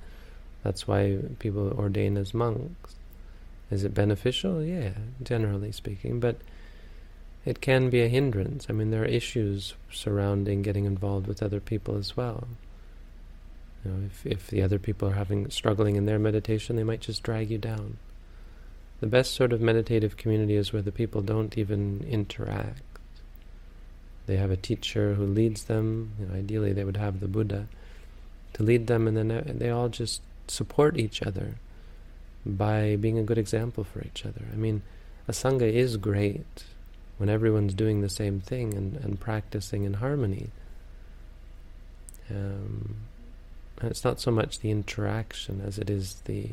That's 0.62 0.88
why 0.88 1.18
people 1.38 1.72
ordain 1.72 2.16
as 2.16 2.34
monks. 2.34 2.96
Is 3.70 3.84
it 3.84 3.94
beneficial? 3.94 4.62
Yeah, 4.62 4.92
generally 5.22 5.72
speaking, 5.72 6.20
but 6.20 6.36
it 7.44 7.60
can 7.60 7.90
be 7.90 8.02
a 8.02 8.08
hindrance. 8.08 8.66
I 8.68 8.72
mean, 8.72 8.90
there 8.90 9.02
are 9.02 9.06
issues 9.06 9.74
surrounding 9.90 10.62
getting 10.62 10.84
involved 10.84 11.26
with 11.26 11.42
other 11.42 11.60
people 11.60 11.96
as 11.96 12.16
well. 12.16 12.48
You 13.84 13.90
know, 13.92 14.06
if 14.06 14.26
if 14.26 14.48
the 14.48 14.62
other 14.62 14.80
people 14.80 15.08
are 15.08 15.14
having 15.14 15.48
struggling 15.50 15.94
in 15.94 16.06
their 16.06 16.18
meditation, 16.18 16.74
they 16.74 16.84
might 16.84 17.00
just 17.00 17.22
drag 17.22 17.50
you 17.50 17.58
down. 17.58 17.98
The 19.00 19.06
best 19.06 19.34
sort 19.34 19.52
of 19.52 19.60
meditative 19.60 20.16
community 20.16 20.54
is 20.54 20.72
where 20.72 20.82
the 20.82 20.90
people 20.90 21.20
don't 21.20 21.56
even 21.56 22.04
interact. 22.08 22.82
They 24.26 24.36
have 24.36 24.50
a 24.50 24.56
teacher 24.56 25.14
who 25.14 25.24
leads 25.24 25.64
them. 25.64 26.12
You 26.18 26.26
know, 26.26 26.34
ideally, 26.34 26.72
they 26.72 26.84
would 26.84 26.96
have 26.96 27.20
the 27.20 27.28
Buddha 27.28 27.66
to 28.54 28.62
lead 28.62 28.86
them, 28.86 29.06
and 29.06 29.16
then 29.16 29.56
they 29.58 29.70
all 29.70 29.88
just 29.88 30.20
support 30.48 30.98
each 30.98 31.22
other 31.22 31.54
by 32.44 32.96
being 32.96 33.18
a 33.18 33.22
good 33.22 33.38
example 33.38 33.84
for 33.84 34.02
each 34.02 34.24
other. 34.24 34.42
I 34.52 34.56
mean, 34.56 34.82
a 35.28 35.32
sangha 35.32 35.70
is 35.70 35.96
great 35.96 36.64
when 37.18 37.28
everyone's 37.28 37.74
doing 37.74 38.00
the 38.00 38.08
same 38.08 38.40
thing 38.40 38.74
and, 38.74 38.96
and 38.96 39.18
practicing 39.18 39.84
in 39.84 39.94
harmony. 39.94 40.50
Um, 42.30 42.96
and 43.80 43.90
it's 43.90 44.04
not 44.04 44.20
so 44.20 44.30
much 44.30 44.60
the 44.60 44.70
interaction 44.70 45.60
as 45.64 45.78
it 45.78 45.90
is 45.90 46.14
the 46.24 46.50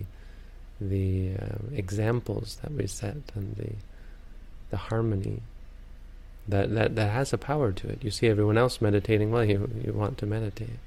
the 0.81 1.35
uh, 1.35 1.55
examples 1.73 2.57
that 2.61 2.71
we 2.71 2.87
set 2.87 3.15
and 3.35 3.55
the 3.55 3.71
the 4.69 4.77
harmony 4.77 5.41
that, 6.47 6.73
that 6.73 6.95
that 6.95 7.11
has 7.11 7.33
a 7.33 7.37
power 7.37 7.71
to 7.71 7.87
it. 7.87 8.03
You 8.03 8.11
see 8.11 8.27
everyone 8.27 8.57
else 8.57 8.81
meditating, 8.81 9.31
well, 9.31 9.45
you 9.45 9.69
you 9.83 9.93
want 9.93 10.17
to 10.19 10.25
meditate. 10.25 10.79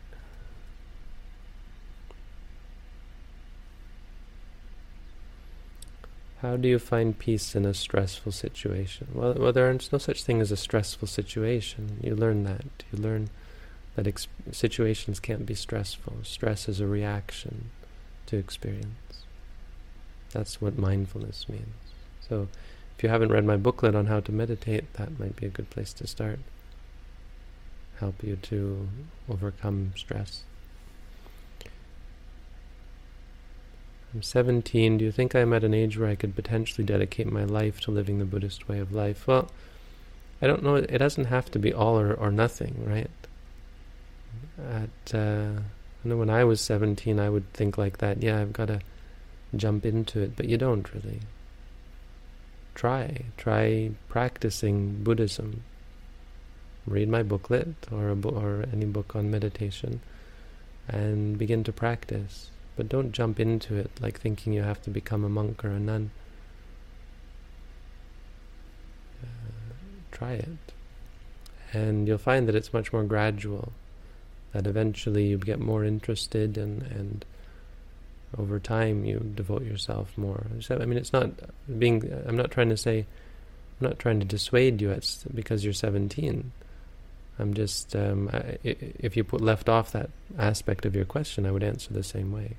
How 6.43 6.57
do 6.57 6.69
you 6.69 6.79
find 6.79 7.19
peace 7.19 7.55
in 7.55 7.65
a 7.65 7.73
stressful 7.73 8.31
situation? 8.33 9.09
Well, 9.15 9.35
well, 9.35 9.53
there 9.53 9.71
is 9.71 9.91
no 9.91 9.99
such 9.99 10.23
thing 10.23 10.41
as 10.41 10.53
a 10.53 10.57
stressful 10.57 11.09
situation. 11.09 11.99
You 12.03 12.15
learn 12.15 12.45
that. 12.45 12.85
You 12.93 12.99
learn 12.99 13.31
that 13.95 14.07
ex- 14.07 14.29
situations 14.53 15.19
can't 15.19 15.47
be 15.47 15.55
stressful. 15.55 16.19
Stress 16.23 16.69
is 16.69 16.79
a 16.79 16.87
reaction 16.87 17.71
to 18.27 18.37
experience. 18.37 19.25
That's 20.33 20.61
what 20.61 20.79
mindfulness 20.79 21.49
means. 21.49 21.75
So, 22.29 22.49
if 22.97 23.03
you 23.03 23.09
haven't 23.09 23.33
read 23.33 23.45
my 23.45 23.57
booklet 23.57 23.95
on 23.95 24.07
how 24.07 24.21
to 24.21 24.33
meditate, 24.33 24.93
that 24.95 25.19
might 25.19 25.37
be 25.37 25.47
a 25.47 25.51
good 25.51 25.69
place 25.69 25.93
to 25.95 26.07
start. 26.07 26.39
Help 28.01 28.23
you 28.23 28.37
to 28.37 28.89
overcome 29.29 29.93
stress. 29.97 30.45
I'm 34.15 34.23
17. 34.23 34.97
Do 34.97 35.05
you 35.05 35.13
think 35.13 35.35
I'm 35.35 35.53
at 35.53 35.65
an 35.65 35.75
age 35.75 35.99
where 35.99 36.09
I 36.09 36.15
could 36.15 36.35
potentially 36.35 36.85
dedicate 36.85 37.31
my 37.31 37.45
life 37.45 37.81
to 37.83 37.91
living 37.91 38.19
the 38.19 38.25
Buddhist 38.25 38.67
way 38.67 38.79
of 38.79 38.93
life? 38.93 39.27
Well, 39.27 39.51
I 40.41 40.47
don't 40.47 40.63
know. 40.63 40.77
It 40.77 40.99
doesn't 40.99 41.27
have 41.27 41.51
to 41.51 41.59
be 41.59 41.75
all 41.75 41.99
or, 41.99 42.15
or 42.15 42.31
nothing, 42.31 42.83
right? 42.87 43.11
At 44.59 45.15
uh, 45.15 45.61
I 46.03 46.09
know 46.09 46.17
when 46.17 46.31
I 46.31 46.45
was 46.45 46.63
17, 46.63 47.21
I 47.21 47.29
would 47.29 47.53
think 47.53 47.77
like 47.77 47.99
that. 47.99 48.23
Yeah, 48.23 48.41
I've 48.41 48.55
got 48.55 48.69
to 48.69 48.81
jump 49.55 49.85
into 49.85 50.21
it, 50.21 50.35
but 50.35 50.49
you 50.49 50.57
don't 50.57 50.93
really. 50.95 51.21
Try, 52.77 53.25
try 53.37 53.91
practicing 54.09 55.03
Buddhism. 55.03 55.65
Read 56.87 57.09
my 57.09 57.25
booklet 57.25 57.75
or 57.91 58.15
bo- 58.15 58.31
or 58.31 58.67
any 58.73 58.87
book 58.87 59.17
on 59.17 59.29
meditation, 59.29 60.01
and 60.87 61.37
begin 61.37 61.65
to 61.65 61.73
practice 61.73 62.51
but 62.77 62.91
don't 62.91 63.13
jump 63.13 63.41
into 63.41 63.75
it 63.75 63.91
like 64.01 64.21
thinking 64.21 64.53
you 64.53 64.63
have 64.63 64.83
to 64.83 64.91
become 64.91 65.25
a 65.25 65.29
monk 65.29 65.65
or 65.65 65.71
a 65.71 65.81
nun. 65.81 66.11
Uh, 69.23 69.27
try 70.13 70.35
it. 70.35 70.73
And 71.73 72.07
you'll 72.07 72.19
find 72.19 72.47
that 72.47 72.55
it's 72.55 72.73
much 72.73 72.93
more 72.93 73.03
gradual, 73.03 73.73
that 74.53 74.67
eventually 74.67 75.27
you 75.27 75.39
get 75.39 75.59
more 75.59 75.85
interested 75.85 76.57
and, 76.59 76.83
and 76.83 77.25
over 78.39 78.59
time 78.59 79.05
you 79.05 79.33
devote 79.35 79.65
yourself 79.65 80.17
more. 80.17 80.47
So, 80.61 80.79
I 80.81 80.85
mean, 80.85 80.99
it's 80.99 81.13
not 81.13 81.31
being, 81.79 82.11
I'm 82.27 82.37
not 82.37 82.51
trying 82.51 82.69
to 82.71 82.77
say, 82.77 83.07
I'm 83.81 83.89
not 83.89 83.99
trying 83.99 84.21
to 84.21 84.27
dissuade 84.27 84.81
you 84.81 84.91
it's 84.91 85.25
because 85.25 85.65
you're 85.65 85.73
17. 85.73 86.53
I'm 87.39 87.55
just, 87.55 87.95
um, 87.95 88.31
I, 88.33 88.59
if 88.65 89.17
you 89.17 89.25
put 89.25 89.41
left 89.41 89.69
off 89.69 89.93
that 89.93 90.11
aspect 90.39 90.87
of 90.87 90.97
your 90.97 91.05
question, 91.05 91.45
I 91.47 91.51
would 91.51 91.63
answer 91.63 91.93
the 91.93 92.03
same 92.03 92.33
way. 92.33 92.57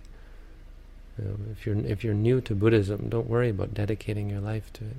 Know, 1.17 1.35
if 1.51 1.65
you're 1.65 1.77
if 1.77 2.03
you're 2.03 2.13
new 2.13 2.41
to 2.41 2.53
Buddhism, 2.53 3.09
don't 3.09 3.27
worry 3.27 3.49
about 3.49 3.73
dedicating 3.73 4.29
your 4.29 4.39
life 4.39 4.71
to 4.73 4.85
it. 4.85 4.95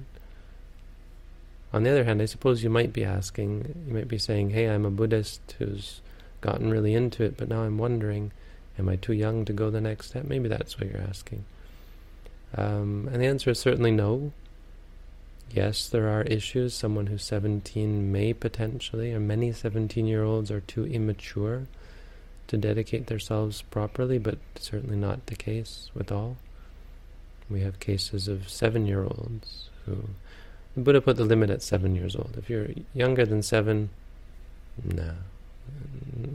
On 1.73 1.83
the 1.83 1.91
other 1.91 2.05
hand, 2.05 2.21
I 2.21 2.25
suppose 2.25 2.65
you 2.65 2.71
might 2.71 2.93
be 2.93 3.05
asking, 3.05 3.85
you 3.87 3.95
might 3.95 4.09
be 4.09 4.19
saying, 4.19 4.51
"Hey, 4.51 4.69
I'm 4.69 4.85
a 4.85 4.91
Buddhist 4.91 5.55
who's 5.59 6.01
gotten 6.41 6.71
really 6.71 6.95
into 6.95 7.23
it, 7.23 7.37
but 7.37 7.49
now 7.49 7.63
I'm 7.63 7.79
wondering, 7.79 8.33
am 8.79 8.89
I 8.89 8.97
too 8.97 9.13
young 9.13 9.45
to 9.45 9.53
go 9.53 9.71
the 9.71 9.81
next 9.81 10.09
step?" 10.09 10.25
Maybe 10.25 10.49
that's 10.49 10.79
what 10.79 10.91
you're 10.91 11.03
asking. 11.03 11.45
Um, 12.57 13.09
and 13.13 13.21
the 13.21 13.27
answer 13.27 13.51
is 13.51 13.59
certainly 13.59 13.91
no. 13.91 14.33
Yes, 15.51 15.89
there 15.89 16.09
are 16.09 16.23
issues. 16.23 16.75
Someone 16.75 17.07
who's 17.07 17.25
17 17.25 18.13
may 18.13 18.33
potentially, 18.33 19.13
or 19.15 19.21
many 19.21 19.51
17-year-olds 19.51 20.51
are 20.51 20.61
too 20.61 20.87
immature 20.87 21.67
to 22.49 22.57
dedicate 22.57 23.07
themselves 23.07 23.63
properly, 23.63 24.19
but 24.19 24.39
certainly 24.57 24.97
not 24.97 25.27
the 25.27 25.35
case 25.35 25.91
with 25.95 26.13
all. 26.13 26.37
We 27.49 27.61
have 27.61 27.81
cases 27.81 28.29
of 28.29 28.49
seven-year-olds 28.49 29.71
who 29.87 30.05
the 30.75 30.85
Buddha 30.85 31.01
put 31.01 31.17
the 31.17 31.25
limit 31.25 31.51
at 31.51 31.63
seven 31.63 31.97
years 31.97 32.15
old. 32.15 32.37
If 32.39 32.49
you're 32.51 32.69
younger 32.95 33.25
than 33.25 33.43
seven, 33.43 33.91
no, 34.85 35.15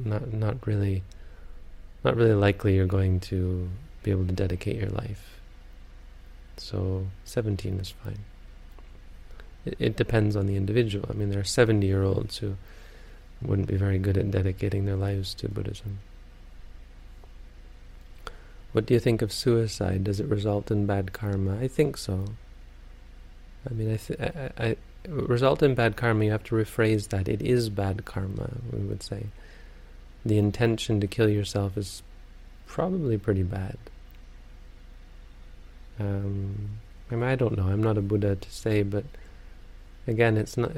not 0.05 0.33
not 0.33 0.65
really, 0.67 1.03
not 2.03 2.15
really 2.15 2.33
likely 2.33 2.75
you're 2.75 2.85
going 2.85 3.19
to 3.21 3.69
be 4.03 4.11
able 4.11 4.25
to 4.25 4.33
dedicate 4.33 4.77
your 4.77 4.89
life. 4.89 5.39
So 6.57 7.07
seventeen 7.23 7.79
is 7.79 7.89
fine. 7.89 8.19
It, 9.65 9.75
it 9.79 9.95
depends 9.95 10.35
on 10.35 10.45
the 10.45 10.55
individual. 10.55 11.07
I 11.09 11.13
mean, 11.13 11.29
there 11.29 11.39
are 11.39 11.45
seventy-year-olds 11.45 12.37
who 12.37 12.55
wouldn't 13.41 13.67
be 13.67 13.75
very 13.75 13.97
good 13.97 14.17
at 14.17 14.31
dedicating 14.31 14.85
their 14.85 14.95
lives 14.95 15.33
to 15.35 15.49
Buddhism. 15.49 15.99
What 18.71 18.85
do 18.85 18.93
you 18.93 18.99
think 18.99 19.21
of 19.21 19.31
suicide? 19.31 20.03
Does 20.03 20.19
it 20.19 20.27
result 20.27 20.71
in 20.71 20.85
bad 20.85 21.13
karma? 21.13 21.57
I 21.59 21.67
think 21.67 21.95
so. 21.97 22.25
I 23.69 23.73
mean, 23.73 23.93
I, 23.93 23.97
th- 23.97 24.19
I, 24.19 24.51
I, 24.57 24.75
result 25.07 25.61
in 25.61 25.75
bad 25.75 25.95
karma. 25.95 26.25
You 26.25 26.31
have 26.31 26.43
to 26.45 26.55
rephrase 26.55 27.09
that. 27.09 27.29
It 27.29 27.41
is 27.41 27.69
bad 27.69 28.03
karma. 28.05 28.49
We 28.71 28.79
would 28.79 29.03
say 29.03 29.27
the 30.25 30.37
intention 30.37 30.99
to 31.01 31.07
kill 31.07 31.29
yourself 31.29 31.77
is 31.77 32.03
probably 32.67 33.17
pretty 33.17 33.43
bad. 33.43 33.77
Um, 35.99 36.79
I 37.11 37.15
mean, 37.15 37.23
I 37.23 37.35
don't 37.35 37.57
know. 37.57 37.67
I'm 37.67 37.83
not 37.83 37.97
a 37.97 38.01
Buddha 38.01 38.35
to 38.35 38.51
say, 38.51 38.83
but 38.83 39.05
again, 40.07 40.37
it's 40.37 40.57
not 40.57 40.71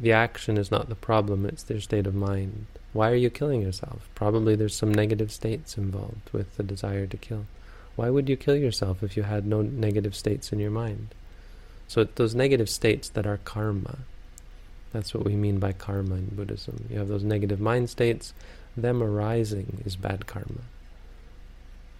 the 0.00 0.12
action 0.12 0.58
is 0.58 0.70
not 0.70 0.88
the 0.88 0.94
problem, 0.94 1.46
it's 1.46 1.62
their 1.62 1.80
state 1.80 2.06
of 2.06 2.14
mind. 2.14 2.66
Why 2.92 3.10
are 3.10 3.16
you 3.16 3.30
killing 3.30 3.62
yourself? 3.62 4.08
Probably 4.14 4.56
there's 4.56 4.74
some 4.74 4.92
negative 4.92 5.30
states 5.30 5.78
involved 5.78 6.30
with 6.32 6.56
the 6.56 6.62
desire 6.62 7.06
to 7.06 7.16
kill. 7.16 7.46
Why 7.94 8.10
would 8.10 8.28
you 8.28 8.36
kill 8.36 8.56
yourself 8.56 9.02
if 9.02 9.16
you 9.16 9.22
had 9.22 9.46
no 9.46 9.62
negative 9.62 10.14
states 10.16 10.52
in 10.52 10.58
your 10.58 10.70
mind? 10.70 11.14
So 11.86 12.04
those 12.04 12.34
negative 12.34 12.68
states 12.68 13.08
that 13.10 13.26
are 13.26 13.38
karma, 13.38 13.98
that's 14.92 15.14
what 15.14 15.24
we 15.24 15.34
mean 15.34 15.58
by 15.58 15.72
karma 15.72 16.16
in 16.16 16.26
Buddhism. 16.26 16.86
You 16.90 16.98
have 16.98 17.08
those 17.08 17.24
negative 17.24 17.60
mind 17.60 17.90
states, 17.90 18.34
them 18.76 19.02
arising 19.02 19.82
is 19.84 19.96
bad 19.96 20.26
karma. 20.26 20.62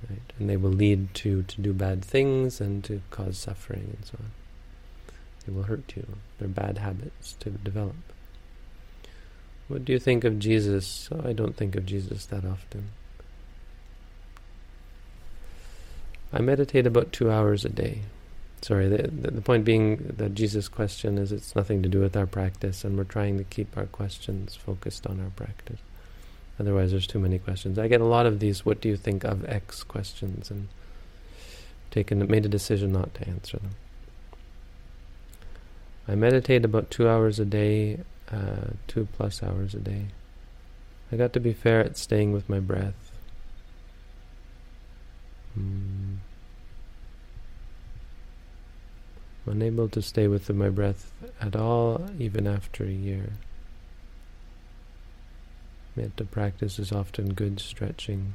Right? 0.08 0.20
And 0.38 0.50
they 0.50 0.56
will 0.56 0.70
lead 0.70 1.14
to, 1.14 1.42
to 1.42 1.60
do 1.60 1.72
bad 1.72 2.04
things 2.04 2.60
and 2.60 2.82
to 2.84 3.02
cause 3.10 3.38
suffering 3.38 3.96
and 3.96 4.04
so 4.04 4.18
on. 4.18 4.30
They 5.46 5.52
will 5.52 5.64
hurt 5.64 5.92
you. 5.96 6.06
They're 6.38 6.48
bad 6.48 6.78
habits 6.78 7.34
to 7.40 7.50
develop. 7.50 7.96
What 9.68 9.84
do 9.84 9.92
you 9.92 9.98
think 9.98 10.24
of 10.24 10.38
Jesus? 10.38 11.08
Oh, 11.10 11.22
I 11.24 11.32
don't 11.32 11.56
think 11.56 11.76
of 11.76 11.86
Jesus 11.86 12.26
that 12.26 12.44
often. 12.44 12.90
I 16.32 16.40
meditate 16.40 16.86
about 16.86 17.12
two 17.12 17.30
hours 17.30 17.64
a 17.64 17.68
day. 17.68 18.00
Sorry, 18.62 18.88
the, 18.88 19.08
the, 19.08 19.40
point 19.40 19.64
being 19.64 20.14
that 20.16 20.34
Jesus' 20.34 20.68
question 20.68 21.18
is 21.18 21.32
it's 21.32 21.54
nothing 21.54 21.82
to 21.82 21.88
do 21.88 22.00
with 22.00 22.16
our 22.16 22.26
practice, 22.26 22.84
and 22.84 22.96
we're 22.96 23.04
trying 23.04 23.36
to 23.38 23.44
keep 23.44 23.76
our 23.76 23.86
questions 23.86 24.54
focused 24.54 25.06
on 25.06 25.20
our 25.20 25.30
practice. 25.30 25.80
Otherwise, 26.58 26.92
there's 26.92 27.06
too 27.06 27.18
many 27.18 27.38
questions. 27.38 27.78
I 27.78 27.88
get 27.88 28.00
a 28.00 28.06
lot 28.06 28.26
of 28.26 28.38
these 28.38 28.64
"What 28.64 28.80
do 28.80 28.88
you 28.88 28.96
think 28.96 29.24
of 29.24 29.44
X?" 29.48 29.82
questions, 29.82 30.50
and 30.50 30.68
taken 31.90 32.26
made 32.28 32.46
a 32.46 32.48
decision 32.48 32.92
not 32.92 33.14
to 33.14 33.28
answer 33.28 33.58
them. 33.58 33.74
I 36.08 36.14
meditate 36.14 36.64
about 36.64 36.90
two 36.90 37.08
hours 37.08 37.38
a 37.38 37.44
day, 37.44 38.00
uh, 38.30 38.72
two 38.86 39.08
plus 39.12 39.42
hours 39.42 39.74
a 39.74 39.78
day. 39.78 40.06
I 41.10 41.16
got 41.16 41.32
to 41.34 41.40
be 41.40 41.52
fair 41.52 41.80
at 41.80 41.96
staying 41.96 42.32
with 42.32 42.48
my 42.48 42.60
breath. 42.60 43.12
Mm. 45.58 46.18
Unable 49.46 49.88
to 49.88 50.00
stay 50.00 50.28
with 50.28 50.48
my 50.50 50.68
breath 50.68 51.12
at 51.40 51.56
all, 51.56 52.06
even 52.18 52.46
after 52.46 52.84
a 52.84 52.90
year. 52.90 53.30
Metta 55.96 56.24
practice 56.24 56.78
is 56.78 56.92
often 56.92 57.34
good 57.34 57.60
stretching. 57.60 58.34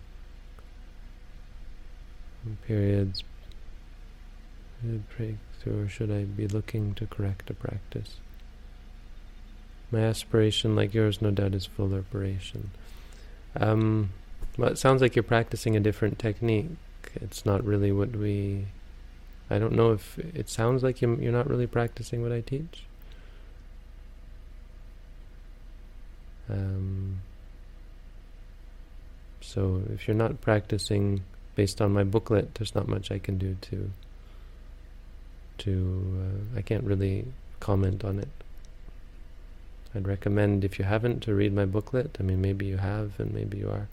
Periods 2.65 3.23
breakthrough, 4.83 5.85
or 5.85 5.87
should 5.87 6.11
I 6.11 6.23
be 6.23 6.47
looking 6.47 6.93
to 6.95 7.07
correct 7.07 7.49
a 7.49 7.53
practice? 7.53 8.17
My 9.91 10.01
aspiration, 10.01 10.75
like 10.75 10.93
yours, 10.93 11.21
no 11.21 11.31
doubt, 11.31 11.55
is 11.55 11.65
full 11.65 11.87
reparation. 11.87 12.71
Um, 13.55 14.11
well, 14.57 14.69
it 14.69 14.77
sounds 14.77 15.01
like 15.01 15.15
you're 15.15 15.23
practicing 15.23 15.75
a 15.75 15.79
different 15.79 16.19
technique. 16.19 16.69
It's 17.15 17.45
not 17.45 17.63
really 17.63 17.91
what 17.91 18.15
we. 18.15 18.65
I 19.49 19.59
don't 19.59 19.73
know 19.73 19.93
if 19.93 20.17
it 20.19 20.49
sounds 20.49 20.83
like 20.83 21.01
you're 21.01 21.31
not 21.31 21.49
really 21.49 21.67
practicing 21.67 22.21
what 22.21 22.31
I 22.31 22.41
teach. 22.41 22.83
Um, 26.49 27.21
so 29.41 29.81
if 29.93 30.07
you're 30.07 30.15
not 30.15 30.41
practicing 30.41 31.23
based 31.55 31.81
on 31.81 31.93
my 31.93 32.03
booklet, 32.03 32.55
there's 32.55 32.75
not 32.75 32.87
much 32.87 33.11
I 33.11 33.19
can 33.19 33.37
do 33.37 33.57
to 33.61 33.91
to 35.59 36.21
uh, 36.21 36.57
I 36.59 36.61
can't 36.61 36.83
really 36.83 37.25
comment 37.59 38.05
on 38.05 38.19
it. 38.19 38.29
I'd 39.95 40.07
recommend 40.07 40.63
if 40.63 40.77
you 40.77 40.85
haven't 40.85 41.21
to 41.23 41.33
read 41.33 41.53
my 41.53 41.65
booklet. 41.65 42.17
I 42.19 42.23
mean, 42.23 42.41
maybe 42.41 42.65
you 42.65 42.77
have, 42.77 43.19
and 43.19 43.33
maybe 43.33 43.57
you 43.57 43.69
are, 43.69 43.87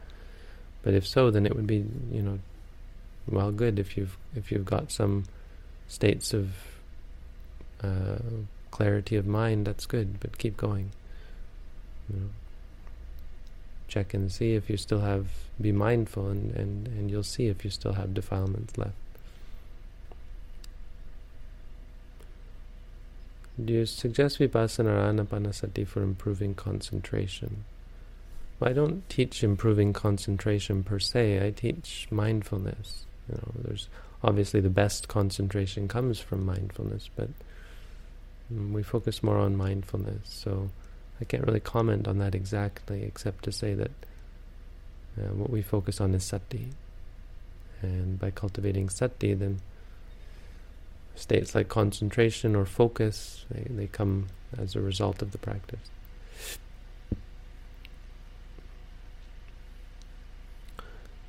but 0.83 0.93
if 0.93 1.07
so, 1.07 1.31
then 1.31 1.47
it 1.47 1.57
would 1.57 1.67
be 1.67 1.87
you 2.13 2.23
know, 2.23 2.39
well, 3.27 3.53
good 3.53 3.79
if 3.79 3.97
you've 3.97 4.17
if 4.35 4.53
you've 4.53 4.67
got 4.67 4.93
some 4.93 5.25
states 5.89 6.33
of 6.33 6.53
uh, 7.83 8.19
clarity 8.71 9.17
of 9.17 9.27
mind. 9.27 9.67
That's 9.67 9.87
good, 9.87 10.21
but 10.21 10.39
keep 10.39 10.57
going. 10.57 10.91
You 12.09 12.21
know, 12.21 12.27
check 13.89 14.15
and 14.15 14.31
see 14.31 14.55
if 14.55 14.69
you 14.69 14.77
still 14.77 15.01
have. 15.01 15.27
Be 15.61 15.73
mindful, 15.73 16.29
and 16.29 16.55
and 16.55 16.89
and 16.89 17.11
you'll 17.11 17.23
see 17.23 17.47
if 17.47 17.65
you 17.65 17.71
still 17.71 17.93
have 17.93 18.15
defilements 18.15 18.77
left. 18.77 18.95
Do 23.63 23.73
you 23.73 23.87
suggest 23.87 24.41
vipassana 24.41 24.87
or 24.87 25.13
anapanasati 25.13 25.87
for 25.87 26.03
improving 26.03 26.55
concentration? 26.55 27.65
Well, 28.59 28.71
I 28.71 28.73
don't 28.73 29.09
teach 29.09 29.45
improving 29.45 29.93
concentration 29.93 30.83
per 30.83 30.99
se. 30.99 31.47
I 31.47 31.51
teach 31.51 32.09
mindfulness. 32.11 33.07
You 33.29 33.37
know, 33.37 33.53
there's 33.63 33.89
obviously 34.25 34.61
the 34.61 34.71
best 34.71 35.07
concentration 35.07 35.87
comes 35.87 36.19
from 36.19 36.45
mindfulness, 36.45 37.11
but 37.15 37.29
mm, 38.53 38.73
we 38.73 38.83
focus 38.83 39.23
more 39.23 39.39
on 39.39 39.57
mindfulness. 39.57 40.23
So 40.25 40.71
I 41.21 41.25
can't 41.25 41.47
really 41.47 41.61
comment 41.61 42.09
on 42.09 42.19
that 42.19 42.35
exactly, 42.35 43.05
except 43.05 43.45
to 43.45 43.53
say 43.53 43.75
that 43.75 43.91
uh, 45.19 45.35
what 45.35 45.51
we 45.51 45.63
focus 45.63 46.01
on 46.01 46.15
is 46.15 46.25
sati, 46.25 46.71
and 47.83 48.19
by 48.19 48.31
cultivating 48.31 48.89
sati, 48.89 49.35
then 49.35 49.61
states 51.15 51.55
like 51.55 51.69
concentration 51.69 52.57
or 52.57 52.65
focus, 52.65 53.45
they, 53.51 53.63
they 53.71 53.87
come 53.87 54.27
as 54.59 54.75
a 54.75 54.81
result 54.81 55.23
of 55.23 55.33
the 55.33 55.39
practice. 55.39 55.91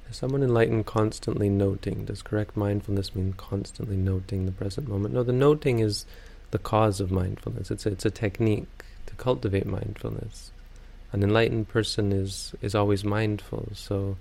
Is 0.10 0.18
someone 0.18 0.43
enlightened 0.43 0.86
constantly 0.86 1.49
noting? 1.49 2.06
Does 2.06 2.22
correct 2.22 2.56
mindfulness 2.56 3.16
mean 3.16 3.34
constantly 3.34 3.97
noting 3.97 4.45
the 4.45 4.51
present 4.51 4.88
moment? 4.88 5.14
No, 5.14 5.24
the 5.24 5.34
noting 5.34 5.80
is 5.80 6.06
the 6.51 6.60
cause 6.60 7.01
of 7.01 7.12
mindfulness. 7.12 7.72
It's 7.72 7.86
a, 7.86 7.89
it's 7.89 8.06
a 8.06 8.12
technique 8.12 8.68
to 9.08 9.16
cultivate 9.16 9.66
mindfulness. 9.66 10.51
An 11.12 11.24
enlightened 11.24 11.70
person 11.70 12.12
is 12.12 12.53
is 12.62 12.76
always 12.76 13.03
mindful, 13.03 13.70
so 13.74 14.18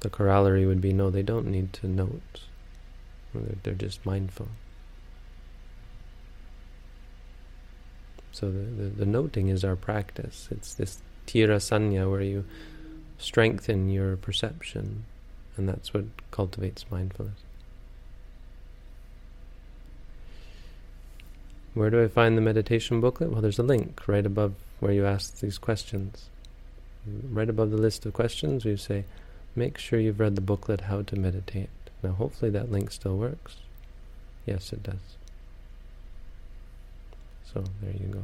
the 0.00 0.10
corollary 0.10 0.66
would 0.66 0.80
be 0.80 0.92
no, 0.92 1.10
they 1.10 1.22
don't 1.22 1.46
need 1.46 1.72
to 1.74 1.86
note. 1.86 2.40
They're, 3.34 3.56
they're 3.62 3.74
just 3.74 4.04
mindful. 4.06 4.48
So 8.32 8.50
the, 8.50 8.58
the, 8.58 8.88
the, 8.90 9.06
noting 9.06 9.48
is 9.48 9.64
our 9.64 9.76
practice. 9.76 10.48
It's 10.50 10.74
this 10.74 10.98
thira 11.26 11.56
sañña 11.56 12.10
where 12.10 12.20
you 12.20 12.44
strengthen 13.18 13.90
your 13.90 14.16
perception, 14.16 15.04
and 15.56 15.68
that's 15.68 15.94
what 15.94 16.04
cultivates 16.30 16.84
mindfulness. 16.90 17.38
Where 21.74 21.90
do 21.90 22.02
I 22.02 22.08
find 22.08 22.36
the 22.36 22.42
meditation 22.42 23.00
booklet? 23.00 23.30
Well, 23.30 23.42
there's 23.42 23.58
a 23.58 23.64
link 23.64 24.06
right 24.06 24.24
above 24.24 24.54
where 24.78 24.92
you 24.92 25.06
ask 25.06 25.40
these 25.40 25.58
questions. 25.58 26.28
Right 27.30 27.50
above 27.50 27.70
the 27.70 27.76
list 27.76 28.06
of 28.06 28.12
questions, 28.12 28.64
we 28.64 28.76
say, 28.76 29.04
make 29.56 29.78
sure 29.78 29.98
you've 29.98 30.20
read 30.20 30.36
the 30.36 30.40
booklet, 30.40 30.82
How 30.82 31.02
to 31.02 31.16
Meditate. 31.16 31.68
Now, 32.02 32.12
hopefully 32.12 32.50
that 32.52 32.70
link 32.70 32.92
still 32.92 33.16
works. 33.16 33.56
Yes, 34.46 34.72
it 34.72 34.82
does. 34.82 35.16
So 37.52 37.64
there 37.82 37.92
you 37.92 38.06
go. 38.06 38.22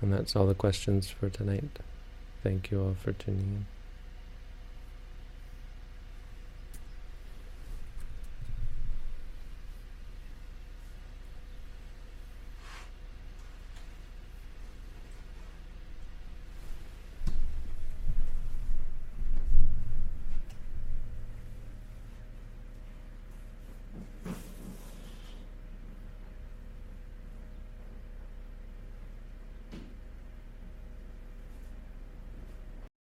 And 0.00 0.12
that's 0.12 0.34
all 0.34 0.46
the 0.46 0.54
questions 0.54 1.10
for 1.10 1.28
tonight. 1.28 1.78
Thank 2.42 2.70
you 2.70 2.80
all 2.80 2.96
for 3.02 3.12
tuning 3.12 3.40
in. 3.40 3.79